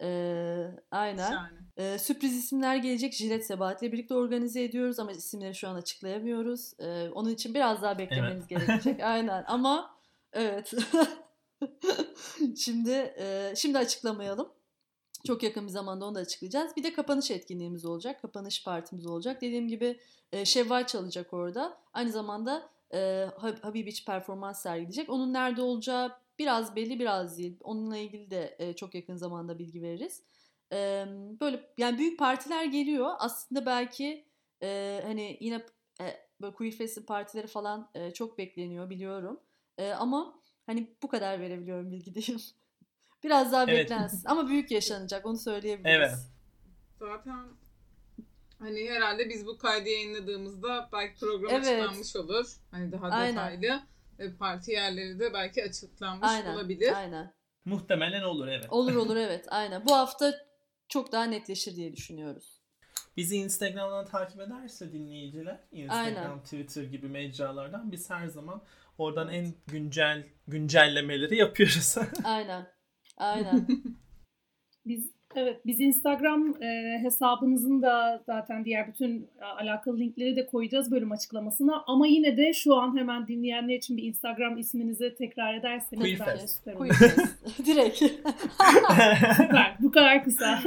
Ee, 0.00 0.66
aynen. 0.90 1.50
Ee, 1.76 1.98
sürpriz 1.98 2.36
isimler 2.36 2.76
gelecek. 2.76 3.12
Jilet 3.12 3.46
Sebahat'le 3.46 3.82
birlikte 3.82 4.14
organize 4.14 4.64
ediyoruz 4.64 4.98
ama 4.98 5.12
isimleri 5.12 5.54
şu 5.54 5.68
an 5.68 5.74
açıklayamıyoruz. 5.74 6.72
Ee, 6.78 7.08
onun 7.08 7.30
için 7.30 7.54
biraz 7.54 7.82
daha 7.82 7.98
beklemeniz 7.98 8.46
gerekecek. 8.46 9.00
Aynen 9.02 9.44
ama 9.46 9.96
evet. 10.32 10.72
şimdi 12.56 13.14
e, 13.18 13.52
şimdi 13.56 13.78
açıklamayalım. 13.78 14.48
Çok 15.26 15.42
yakın 15.42 15.66
bir 15.66 15.72
zamanda 15.72 16.06
onu 16.06 16.14
da 16.14 16.20
açıklayacağız. 16.20 16.76
Bir 16.76 16.82
de 16.82 16.92
kapanış 16.92 17.30
etkinliğimiz 17.30 17.84
olacak. 17.84 18.22
Kapanış 18.22 18.64
partimiz 18.64 19.06
olacak. 19.06 19.40
Dediğim 19.40 19.68
gibi 19.68 20.00
e, 20.32 20.44
Şevval 20.44 20.86
çalacak 20.86 21.32
orada. 21.32 21.78
Aynı 21.92 22.12
zamanda 22.12 22.70
e, 22.92 22.98
Hab- 23.38 23.60
Habibiç 23.60 24.04
performans 24.04 24.62
sergileyecek. 24.62 25.10
Onun 25.10 25.32
nerede 25.32 25.62
olacağı 25.62 26.12
biraz 26.38 26.76
belli 26.76 26.98
biraz 27.00 27.38
değil. 27.38 27.56
Onunla 27.60 27.96
ilgili 27.96 28.30
de 28.30 28.56
e, 28.58 28.72
çok 28.76 28.94
yakın 28.94 29.16
zamanda 29.16 29.58
bilgi 29.58 29.82
veririz. 29.82 30.22
E, 30.72 31.06
böyle 31.40 31.70
yani 31.78 31.98
büyük 31.98 32.18
partiler 32.18 32.64
geliyor. 32.64 33.10
Aslında 33.18 33.66
belki 33.66 34.24
e, 34.62 35.00
hani 35.04 35.36
yine 35.40 35.66
e, 36.00 36.04
böyle 36.40 36.54
Queer 36.54 36.72
Fest'in 36.72 37.02
partileri 37.02 37.46
falan 37.46 37.90
e, 37.94 38.10
çok 38.10 38.38
bekleniyor 38.38 38.90
biliyorum. 38.90 39.40
E, 39.78 39.92
ama 39.92 40.40
hani 40.66 40.96
bu 41.02 41.08
kadar 41.08 41.40
verebiliyorum 41.40 41.90
bilgi 41.90 42.14
diyeyim. 42.14 42.42
Biraz 43.24 43.52
daha 43.52 43.62
Evet. 43.64 43.84
beklensin. 43.90 44.22
Ama 44.28 44.48
büyük 44.48 44.70
yaşanacak 44.70 45.26
onu 45.26 45.38
söyleyebiliriz. 45.38 45.94
Evet. 45.96 46.14
Zaten 46.98 47.48
hani 48.58 48.90
herhalde 48.90 49.28
biz 49.28 49.46
bu 49.46 49.58
kaydı 49.58 49.88
yayınladığımızda 49.88 50.88
belki 50.92 51.20
program 51.20 51.50
Evet. 51.50 51.66
açıklanmış 51.66 52.16
olur. 52.16 52.46
Hani 52.70 52.92
daha 52.92 53.06
Aynen. 53.06 53.32
detaylı. 53.32 53.82
Ve 54.18 54.36
parti 54.36 54.70
yerleri 54.72 55.18
de 55.18 55.34
belki 55.34 55.64
açıklanmış 55.64 56.28
Aynen. 56.30 56.54
olabilir. 56.54 56.92
Aynen. 56.96 57.34
Muhtemelen 57.64 58.22
olur 58.22 58.48
evet. 58.48 58.66
Olur 58.70 58.94
olur 58.94 59.16
evet 59.16 59.44
aynen. 59.48 59.86
Bu 59.86 59.94
hafta 59.96 60.34
çok 60.88 61.12
daha 61.12 61.24
netleşir 61.24 61.76
diye 61.76 61.92
düşünüyoruz. 61.92 62.60
Bizi 63.16 63.36
Instagram'dan 63.36 64.06
takip 64.06 64.40
ederse 64.40 64.92
dinleyiciler, 64.92 65.60
Instagram, 65.72 66.16
Aynen. 66.32 66.42
Twitter 66.42 66.82
gibi 66.82 67.08
mecralardan 67.08 67.92
biz 67.92 68.10
her 68.10 68.26
zaman 68.26 68.62
oradan 68.98 69.28
en 69.28 69.54
güncel 69.66 70.26
güncellemeleri 70.48 71.36
yapıyoruz. 71.36 71.94
Aynen. 72.24 72.66
Aynen. 73.16 73.66
Biz 74.86 75.10
evet 75.36 75.66
biz 75.66 75.80
Instagram 75.80 76.62
e, 76.62 76.98
hesabımızın 77.02 77.82
da 77.82 78.22
zaten 78.26 78.64
diğer 78.64 78.88
bütün 78.88 79.30
e, 79.40 79.44
alakalı 79.44 79.98
linkleri 79.98 80.36
de 80.36 80.46
koyacağız 80.46 80.90
bölüm 80.90 81.12
açıklamasına. 81.12 81.84
Ama 81.86 82.06
yine 82.06 82.36
de 82.36 82.52
şu 82.52 82.74
an 82.74 82.98
hemen 82.98 83.28
dinleyenler 83.28 83.74
için 83.74 83.96
bir 83.96 84.02
Instagram 84.02 84.58
isminizi 84.58 85.14
tekrar 85.14 85.54
ederseniz 85.54 86.02
Queerfest. 86.18 86.64
Queerfest. 86.64 87.18
Direkt. 87.66 87.98
Süper. 89.36 89.76
Bu 89.80 89.90
kadar 89.90 90.24
kısa. 90.24 90.60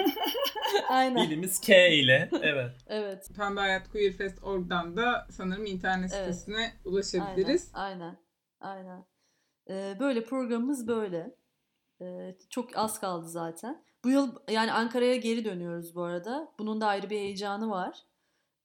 Aynen. 0.89 1.27
Dilimiz 1.27 1.61
K 1.61 1.87
ile. 1.87 2.29
Evet. 2.41 2.71
Evet. 2.87 3.29
Pembe 3.37 3.59
Hayat 3.59 3.91
Queer 3.91 4.13
Fest 4.13 4.43
oradan 4.43 4.97
da 4.97 5.27
sanırım 5.29 5.65
internet 5.65 6.11
Evet. 6.15 6.35
sitesine 6.35 6.57
Aynen. 6.57 6.71
ulaşabiliriz. 6.85 7.71
Aynen. 7.73 8.17
Aynen. 8.59 9.05
Ee, 9.69 9.93
böyle 9.99 10.23
programımız 10.23 10.87
böyle. 10.87 11.35
Ee, 12.01 12.35
çok 12.49 12.77
az 12.77 12.99
kaldı 12.99 13.29
zaten. 13.29 13.83
Bu 14.03 14.09
yıl 14.09 14.35
yani 14.49 14.71
Ankara'ya 14.71 15.15
geri 15.15 15.45
dönüyoruz 15.45 15.95
bu 15.95 16.03
arada. 16.03 16.51
Bunun 16.59 16.81
da 16.81 16.87
ayrı 16.87 17.09
bir 17.09 17.17
heyecanı 17.17 17.69
var. 17.69 17.99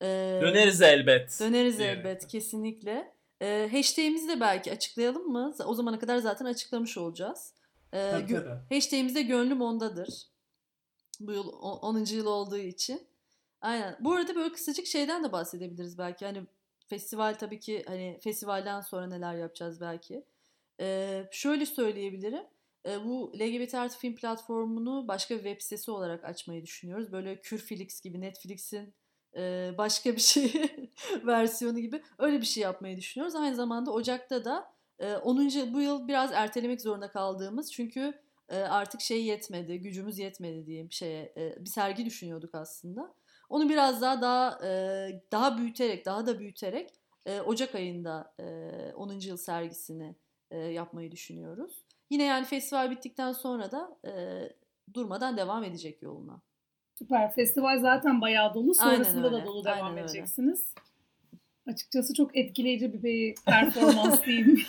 Ee, 0.02 0.38
Döneriz 0.42 0.82
elbet. 0.82 1.40
Döneriz 1.40 1.78
diyelim. 1.78 1.98
elbet 1.98 2.26
kesinlikle. 2.26 3.12
Ee, 3.42 3.68
hashtag'imizi 3.72 4.28
de 4.28 4.40
belki 4.40 4.72
açıklayalım 4.72 5.26
mı? 5.32 5.54
O 5.66 5.74
zamana 5.74 5.98
kadar 5.98 6.18
zaten 6.18 6.44
açıklamış 6.44 6.98
olacağız. 6.98 7.54
Ee, 7.92 8.10
Tabii, 8.10 8.32
gö- 8.32 8.44
tabii. 8.44 8.74
hashtag'imiz 8.76 9.14
de 9.14 9.22
gönlüm 9.22 9.62
ondadır. 9.62 10.26
Bu 11.20 11.32
yıl 11.32 11.48
o- 11.48 11.78
10. 11.88 12.14
yıl 12.16 12.26
olduğu 12.26 12.58
için. 12.58 13.00
Aynen. 13.60 13.96
Bu 14.00 14.12
arada 14.12 14.34
böyle 14.34 14.52
kısacık 14.52 14.86
şeyden 14.86 15.24
de 15.24 15.32
bahsedebiliriz 15.32 15.98
belki. 15.98 16.24
Hani 16.26 16.42
festival 16.88 17.34
tabii 17.34 17.60
ki 17.60 17.84
hani 17.86 18.18
festivalden 18.22 18.80
sonra 18.80 19.06
neler 19.06 19.34
yapacağız 19.34 19.80
belki. 19.80 20.24
Ee, 20.80 21.28
şöyle 21.30 21.66
söyleyebilirim. 21.66 22.42
Bu 22.86 23.32
LGBT 23.40 23.74
artı 23.74 23.98
film 23.98 24.14
platformunu 24.14 25.08
başka 25.08 25.34
bir 25.34 25.42
web 25.42 25.60
sitesi 25.60 25.90
olarak 25.90 26.24
açmayı 26.24 26.62
düşünüyoruz. 26.62 27.12
Böyle 27.12 27.40
Kürflix 27.40 28.00
gibi 28.00 28.20
Netflix'in 28.20 28.94
başka 29.78 30.12
bir 30.16 30.20
şey 30.20 30.52
versiyonu 31.26 31.78
gibi 31.78 32.02
öyle 32.18 32.40
bir 32.40 32.46
şey 32.46 32.62
yapmayı 32.62 32.96
düşünüyoruz. 32.96 33.34
Aynı 33.36 33.54
zamanda 33.56 33.90
Ocak'ta 33.92 34.44
da 34.44 34.72
e, 34.98 35.16
10. 35.16 35.58
yıl- 35.58 35.74
bu 35.74 35.80
yıl 35.80 36.08
biraz 36.08 36.32
ertelemek 36.32 36.80
zorunda 36.80 37.08
kaldığımız 37.10 37.72
çünkü 37.72 38.14
artık 38.48 39.00
şey 39.00 39.24
yetmedi, 39.24 39.78
gücümüz 39.80 40.18
yetmedi 40.18 40.66
diye 40.66 40.88
bir 40.88 40.94
şeye 40.94 41.34
bir 41.36 41.70
sergi 41.70 42.04
düşünüyorduk 42.06 42.54
aslında. 42.54 43.14
Onu 43.48 43.68
biraz 43.68 44.02
daha 44.02 44.22
daha 44.22 44.60
daha 45.32 45.58
büyüterek, 45.58 46.04
daha 46.06 46.26
da 46.26 46.38
büyüterek 46.38 46.90
Ocak 47.46 47.74
ayında 47.74 48.34
e, 48.40 48.92
10. 48.96 49.28
yıl 49.28 49.36
sergisini 49.36 50.16
yapmayı 50.52 51.10
düşünüyoruz. 51.12 51.81
Yine 52.12 52.24
yani 52.24 52.46
festival 52.46 52.90
bittikten 52.90 53.32
sonra 53.32 53.72
da 53.72 53.96
e, 54.06 54.12
durmadan 54.94 55.36
devam 55.36 55.64
edecek 55.64 56.02
yoluna. 56.02 56.40
Süper. 56.98 57.34
Festival 57.34 57.80
zaten 57.80 58.20
bayağı 58.20 58.54
dolu. 58.54 58.74
Sonrasında 58.74 59.26
öyle, 59.26 59.42
da 59.42 59.46
dolu 59.46 59.62
aynen 59.66 59.78
devam 59.78 59.92
öyle. 59.92 60.00
edeceksiniz. 60.00 60.74
Açıkçası 61.66 62.14
çok 62.14 62.36
etkileyici 62.36 62.92
bir, 62.92 63.02
bir 63.02 63.34
performans 63.44 64.22
diyeyim. 64.26 64.62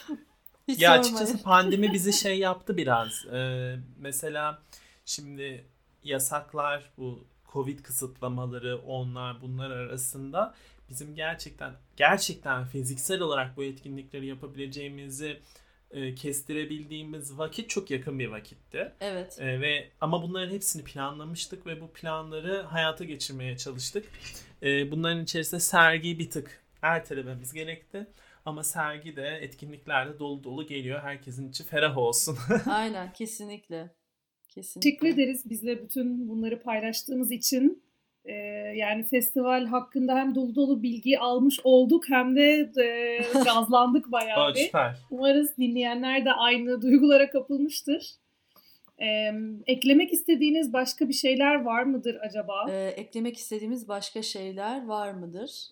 Hiç 0.68 0.82
Ya 0.82 0.90
sormayın. 0.90 1.02
açıkçası 1.02 1.44
pandemi 1.44 1.94
bizi 1.94 2.14
şey 2.14 2.40
yaptı 2.40 2.78
biraz. 2.78 3.26
Ee, 3.34 3.76
mesela 4.00 4.62
şimdi 5.06 5.66
yasaklar, 6.04 6.92
bu 6.98 7.28
Covid 7.54 7.80
kısıtlamaları, 7.80 8.78
onlar 8.78 9.42
bunlar 9.42 9.72
arasında 9.72 10.54
bizim 10.90 11.16
gerçekten 11.16 11.74
gerçekten 11.98 12.66
fiziksel 12.66 13.22
olarak 13.22 13.58
bu 13.58 13.64
etkinlikleri 13.64 14.26
yapabileceğimizi 14.26 15.40
e, 15.94 16.16
kestirebildiğimiz 16.16 17.38
vakit 17.38 17.70
çok 17.70 17.92
yakın 17.92 18.20
bir 18.20 18.28
vakitti. 18.28 18.92
Evet. 19.02 19.40
E, 19.40 19.62
ve 19.62 19.90
ama 20.02 20.24
bunların 20.24 20.54
hepsini 20.54 20.84
planlamıştık 20.84 21.66
ve 21.66 21.82
bu 21.82 21.88
planları 21.88 22.62
hayata 22.62 23.04
geçirmeye 23.04 23.58
çalıştık. 23.58 24.06
E, 24.64 24.92
bunların 24.92 25.24
içerisinde 25.24 25.62
sergiyi 25.62 26.20
bir 26.20 26.30
tık 26.30 26.64
ertelememiz 26.82 27.54
gerekti. 27.54 28.08
Ama 28.46 28.64
sergi 28.64 29.16
de 29.16 29.40
etkinliklerle 29.42 30.20
dolu 30.20 30.44
dolu 30.44 30.68
geliyor. 30.68 31.00
Herkesin 31.00 31.50
içi 31.50 31.64
ferah 31.64 31.98
olsun. 31.98 32.38
Aynen 32.66 33.14
kesinlikle. 33.14 33.96
Kesinlikle. 34.50 34.90
Teşekkür 34.90 35.08
ederiz 35.08 35.50
bizle 35.50 35.84
bütün 35.84 36.30
bunları 36.30 36.62
paylaştığınız 36.62 37.32
için. 37.32 37.84
Ee, 38.26 38.34
yani 38.76 39.04
festival 39.04 39.66
hakkında 39.66 40.16
hem 40.16 40.36
dolu 40.36 40.56
dolu 40.56 40.84
bilgi 40.84 41.20
almış 41.20 41.60
olduk 41.64 42.10
hem 42.10 42.36
de 42.36 42.72
e, 42.78 43.18
gazlandık 43.46 44.12
bayağı 44.12 44.38
bir. 44.56 44.72
Umarız 45.12 45.58
dinleyenler 45.58 46.26
de 46.26 46.32
aynı 46.34 46.82
duygulara 46.82 47.30
kapılmıştır. 47.30 48.12
Ee, 49.02 49.32
eklemek 49.68 50.14
istediğiniz 50.14 50.74
başka 50.74 51.10
bir 51.10 51.14
şeyler 51.14 51.62
var 51.62 51.84
mıdır 51.84 52.18
acaba? 52.22 52.66
Ee, 52.70 52.94
eklemek 52.98 53.38
istediğimiz 53.38 53.88
başka 53.88 54.22
şeyler 54.22 54.86
var 54.86 55.12
mıdır? 55.12 55.68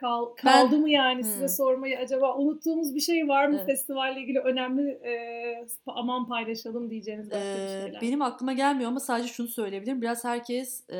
Kal, 0.00 0.26
Ben- 0.44 0.52
kaldı 0.52 0.78
mı 0.78 0.90
yani 0.90 1.24
size 1.24 1.40
Hmm. 1.40 1.48
sormayı 1.48 1.98
acaba 1.98 2.36
unuttuğumuz 2.36 2.94
bir 2.94 3.00
şey 3.00 3.28
var 3.28 3.46
mı 3.46 3.54
Evet. 3.56 3.66
festivalle 3.66 4.20
ilgili 4.20 4.38
önemli 4.38 4.90
e, 4.90 5.12
aman 5.86 6.28
paylaşalım 6.28 6.90
diyeceğiniz 6.90 7.26
başka 7.30 7.40
bir 7.44 7.50
Ee, 7.50 7.82
şeyler? 7.84 8.00
benim 8.02 8.22
aklıma 8.22 8.52
gelmiyor 8.52 8.88
ama 8.90 9.00
sadece 9.00 9.28
şunu 9.32 9.48
söyleyebilirim. 9.48 10.02
Biraz 10.02 10.24
herkes 10.24 10.90
e, 10.90 10.96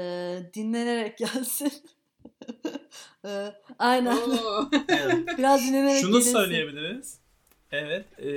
dinlenerek 0.54 1.18
gelsin. 1.18 1.72
Ee, 3.24 3.28
aynen. 3.78 4.16
Biraz 5.38 5.68
dinlenerek 5.68 6.00
Şunu 6.00 6.10
gelinsin. 6.12 6.32
söyleyebiliriz. 6.32 7.18
Evet. 7.72 8.04
E, 8.18 8.30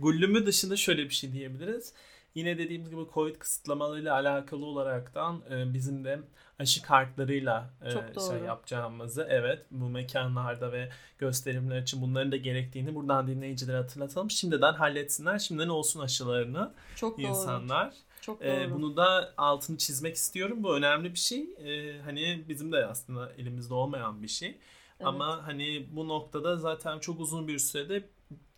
Gullümü 0.00 0.46
dışında 0.46 0.76
şöyle 0.76 1.04
bir 1.04 1.14
şey 1.14 1.32
diyebiliriz. 1.32 1.92
Yine 2.34 2.58
dediğimiz 2.58 2.90
gibi 2.90 3.00
Covid 3.14 3.36
kısıtlamalarıyla 3.36 4.14
alakalı 4.14 4.66
olaraktan 4.66 5.42
e, 5.50 5.74
bizim 5.74 6.04
de 6.04 6.20
aşı 6.58 6.82
kartlarıyla 6.82 7.70
e, 7.84 7.90
şey 8.20 8.38
yapacağımızı 8.46 9.26
evet 9.30 9.66
bu 9.70 9.88
mekanlarda 9.88 10.72
ve 10.72 10.88
gösterimler 11.18 11.82
için 11.82 12.02
bunların 12.02 12.32
da 12.32 12.36
gerektiğini 12.36 12.94
buradan 12.94 13.26
dinleyicilere 13.26 13.76
hatırlatalım. 13.76 14.30
Şimdiden 14.30 14.72
halletsinler. 14.72 15.38
Şimdiden 15.38 15.68
olsun 15.68 16.00
aşılarını 16.00 16.72
Çok 16.96 17.18
doğru. 17.18 17.26
insanlar. 17.26 17.94
Çok 18.20 18.42
E, 18.44 18.60
doğru. 18.66 18.74
bunu 18.74 18.96
da 18.96 19.34
altını 19.36 19.78
çizmek 19.78 20.16
istiyorum. 20.16 20.62
Bu 20.62 20.76
önemli 20.76 21.12
bir 21.12 21.18
şey. 21.18 21.40
E, 21.64 22.00
hani 22.00 22.44
bizim 22.48 22.72
de 22.72 22.86
aslında 22.86 23.32
elimizde 23.32 23.74
olmayan 23.74 24.22
bir 24.22 24.28
şey. 24.28 24.48
Evet. 24.48 24.60
Ama 25.06 25.46
hani 25.46 25.86
bu 25.92 26.08
noktada 26.08 26.56
zaten 26.56 26.98
çok 26.98 27.20
uzun 27.20 27.48
bir 27.48 27.58
sürede 27.58 28.04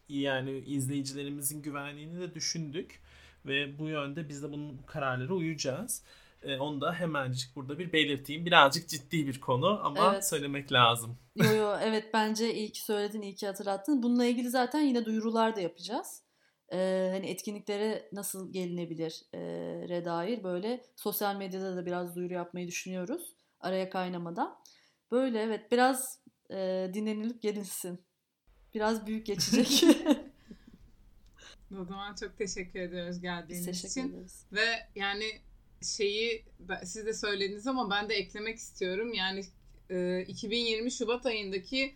yani 0.09 0.59
izleyicilerimizin 0.59 1.62
güvenliğini 1.62 2.21
de 2.21 2.35
düşündük 2.35 3.01
ve 3.46 3.78
bu 3.78 3.88
yönde 3.88 4.28
biz 4.28 4.42
de 4.42 4.52
bunun 4.52 4.78
kararlara 4.87 5.35
uyacağız. 5.35 6.02
Ee, 6.42 6.59
onu 6.59 6.80
da 6.80 6.92
hemencik 6.94 7.56
burada 7.56 7.78
bir 7.78 7.92
belirteyim. 7.92 8.46
Birazcık 8.46 8.88
ciddi 8.88 9.26
bir 9.26 9.40
konu 9.40 9.80
ama 9.85 10.12
Evet. 10.12 10.28
söylemek 10.28 10.72
lazım. 10.72 11.18
Yo 11.37 11.54
yo 11.54 11.76
evet 11.82 12.04
bence 12.14 12.54
iyi 12.54 12.72
ki 12.72 12.82
söyledin, 12.85 13.22
iyi 13.22 13.35
ki 13.35 13.46
hatırlattın. 13.46 14.02
Bununla 14.02 14.24
ilgili 14.24 14.50
zaten 14.50 14.80
yine 14.80 15.04
duyurular 15.04 15.56
da 15.56 15.61
yapacağız. 15.61 16.22
e, 16.72 17.11
hani 17.12 17.26
etkinliklere 17.30 18.09
nasıl 18.12 18.52
gelinebilir 18.52 19.22
e, 19.35 19.38
re 19.88 20.04
dair 20.04 20.44
böyle 20.44 20.85
sosyal 20.96 21.37
medyada 21.37 21.76
da 21.76 21.87
biraz 21.87 22.16
duyuru 22.16 22.35
yapmayı 22.35 22.68
düşünüyoruz 22.68 23.35
araya 23.61 23.90
kaynamadan. 23.90 24.56
Böyle 25.11 25.42
evet 25.42 25.72
biraz 25.72 26.20
e, 26.50 26.90
dinlenilip 26.94 27.42
gelinsin. 27.42 28.04
Biraz 28.74 29.06
büyük 29.06 29.26
geçecek. 29.26 29.85
O 31.81 31.85
zaman 31.85 32.14
çok 32.14 32.38
teşekkür 32.38 32.81
ediyoruz 32.81 33.11
Biz 33.14 33.20
geldiğiniz 33.20 33.66
teşekkür 33.66 33.88
için. 33.88 34.12
ederiz. 34.12 34.44
Ve 34.52 34.66
yani 34.94 35.24
şeyi 35.83 36.44
siz 36.85 37.07
de 37.07 37.14
söylediniz 37.14 37.66
ama 37.66 37.90
ben 37.90 38.09
de 38.09 38.14
eklemek 38.14 38.57
istiyorum. 38.57 39.12
Yani 39.12 39.44
e, 39.90 40.20
2020 40.29 40.92
Şubat 40.92 41.26
ayındaki 41.26 41.94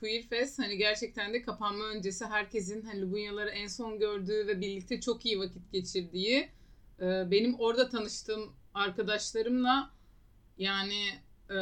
Queer 0.00 0.22
Fest 0.22 0.58
hani 0.58 0.76
gerçekten 0.76 1.32
de 1.32 1.42
kapanma 1.42 1.84
öncesi 1.84 2.24
herkesin 2.24 2.82
hani 2.82 3.02
Lubunyaları 3.02 3.50
en 3.50 3.66
son 3.66 3.98
gördüğü 3.98 4.46
ve 4.46 4.60
birlikte 4.60 5.00
çok 5.00 5.26
iyi 5.26 5.38
vakit 5.38 5.72
geçirdiği 5.72 6.48
e, 7.00 7.30
benim 7.30 7.54
orada 7.60 7.88
tanıştığım 7.88 8.52
arkadaşlarımla 8.74 9.90
yani 10.58 11.04
e, 11.50 11.58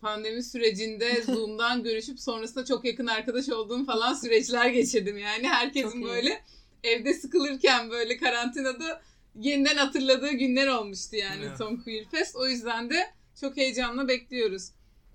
pandemi 0.00 0.42
sürecinde 0.42 1.22
Zoom'dan 1.26 1.82
görüşüp 1.82 2.20
sonrasında 2.20 2.64
çok 2.64 2.84
yakın 2.84 3.06
arkadaş 3.06 3.48
olduğum 3.48 3.84
falan 3.84 4.14
süreçler 4.14 4.68
geçirdim 4.70 5.18
yani. 5.18 5.42
Çok 5.42 5.52
Herkesin 5.52 6.00
iyi. 6.00 6.38
Evde 6.84 7.14
sıkılırken 7.14 7.90
böyle 7.90 8.16
karantinada 8.16 9.02
yeniden 9.34 9.76
hatırladığı 9.76 10.30
günler 10.32 10.66
olmuştu 10.66 11.16
yani 11.16 11.44
Evet. 11.46 11.58
son 11.58 11.76
Queer 11.76 12.04
Fest. 12.04 12.36
O 12.36 12.48
yüzden 12.48 12.90
de 12.90 13.10
çok 13.40 13.56
heyecanla 13.56 14.08
bekliyoruz 14.08 14.70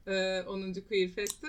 e, 0.08 0.42
10. 0.42 0.74
Queer 0.74 1.10
Fest'i. 1.12 1.48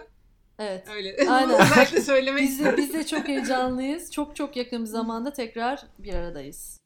Evet. 0.59 0.89
Öyle. 0.89 1.17
Aynen. 1.29 1.61
Özellikle 1.61 2.01
söylemek 2.01 2.43
Biz 2.43 2.59
de, 2.59 2.63
istedim. 2.63 2.77
biz 2.77 2.93
de 2.95 3.07
çok 3.07 3.29
heyecanlıyız. 3.29 4.13
Çok 4.13 4.37
çok 4.37 4.57
yakın 4.57 4.81
bir 4.83 4.89
zamanda 4.89 5.33
tekrar 5.33 5.83
bir 5.99 6.15
aradayız. 6.15 6.79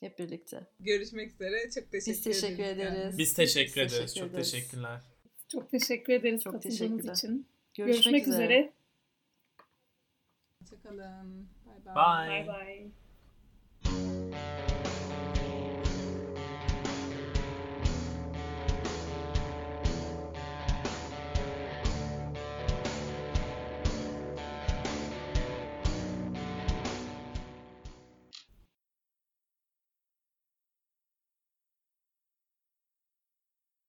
Hep 0.00 0.18
birlikte. 0.18 0.66
Görüşmek 0.80 1.32
üzere. 1.32 1.70
Çok 1.70 1.92
teşekkür 1.92 2.10
Biz 2.12 2.22
teşekkür 2.22 2.62
ederiz. 2.62 2.92
ederiz. 2.98 3.18
Biz 3.18 3.34
teşekkür 3.34 3.84
Biz 3.84 3.92
ederiz. 3.92 4.12
teşekkür 4.12 4.20
Çok 4.20 4.30
ederiz. 4.30 4.52
teşekkürler. 4.52 5.00
Çok 5.48 5.70
teşekkür 5.70 6.12
ederiz 6.12 6.42
Çok 6.42 6.52
katıldığınız 6.52 6.78
teşekkürler. 6.78 7.12
için. 7.14 7.46
Görüşmek, 7.74 8.04
Görüşmek, 8.04 8.28
üzere. 8.28 8.72
Hoşçakalın. 10.60 11.53
Bye. 11.84 12.46
Bye 12.46 12.90
bye. 13.84 14.70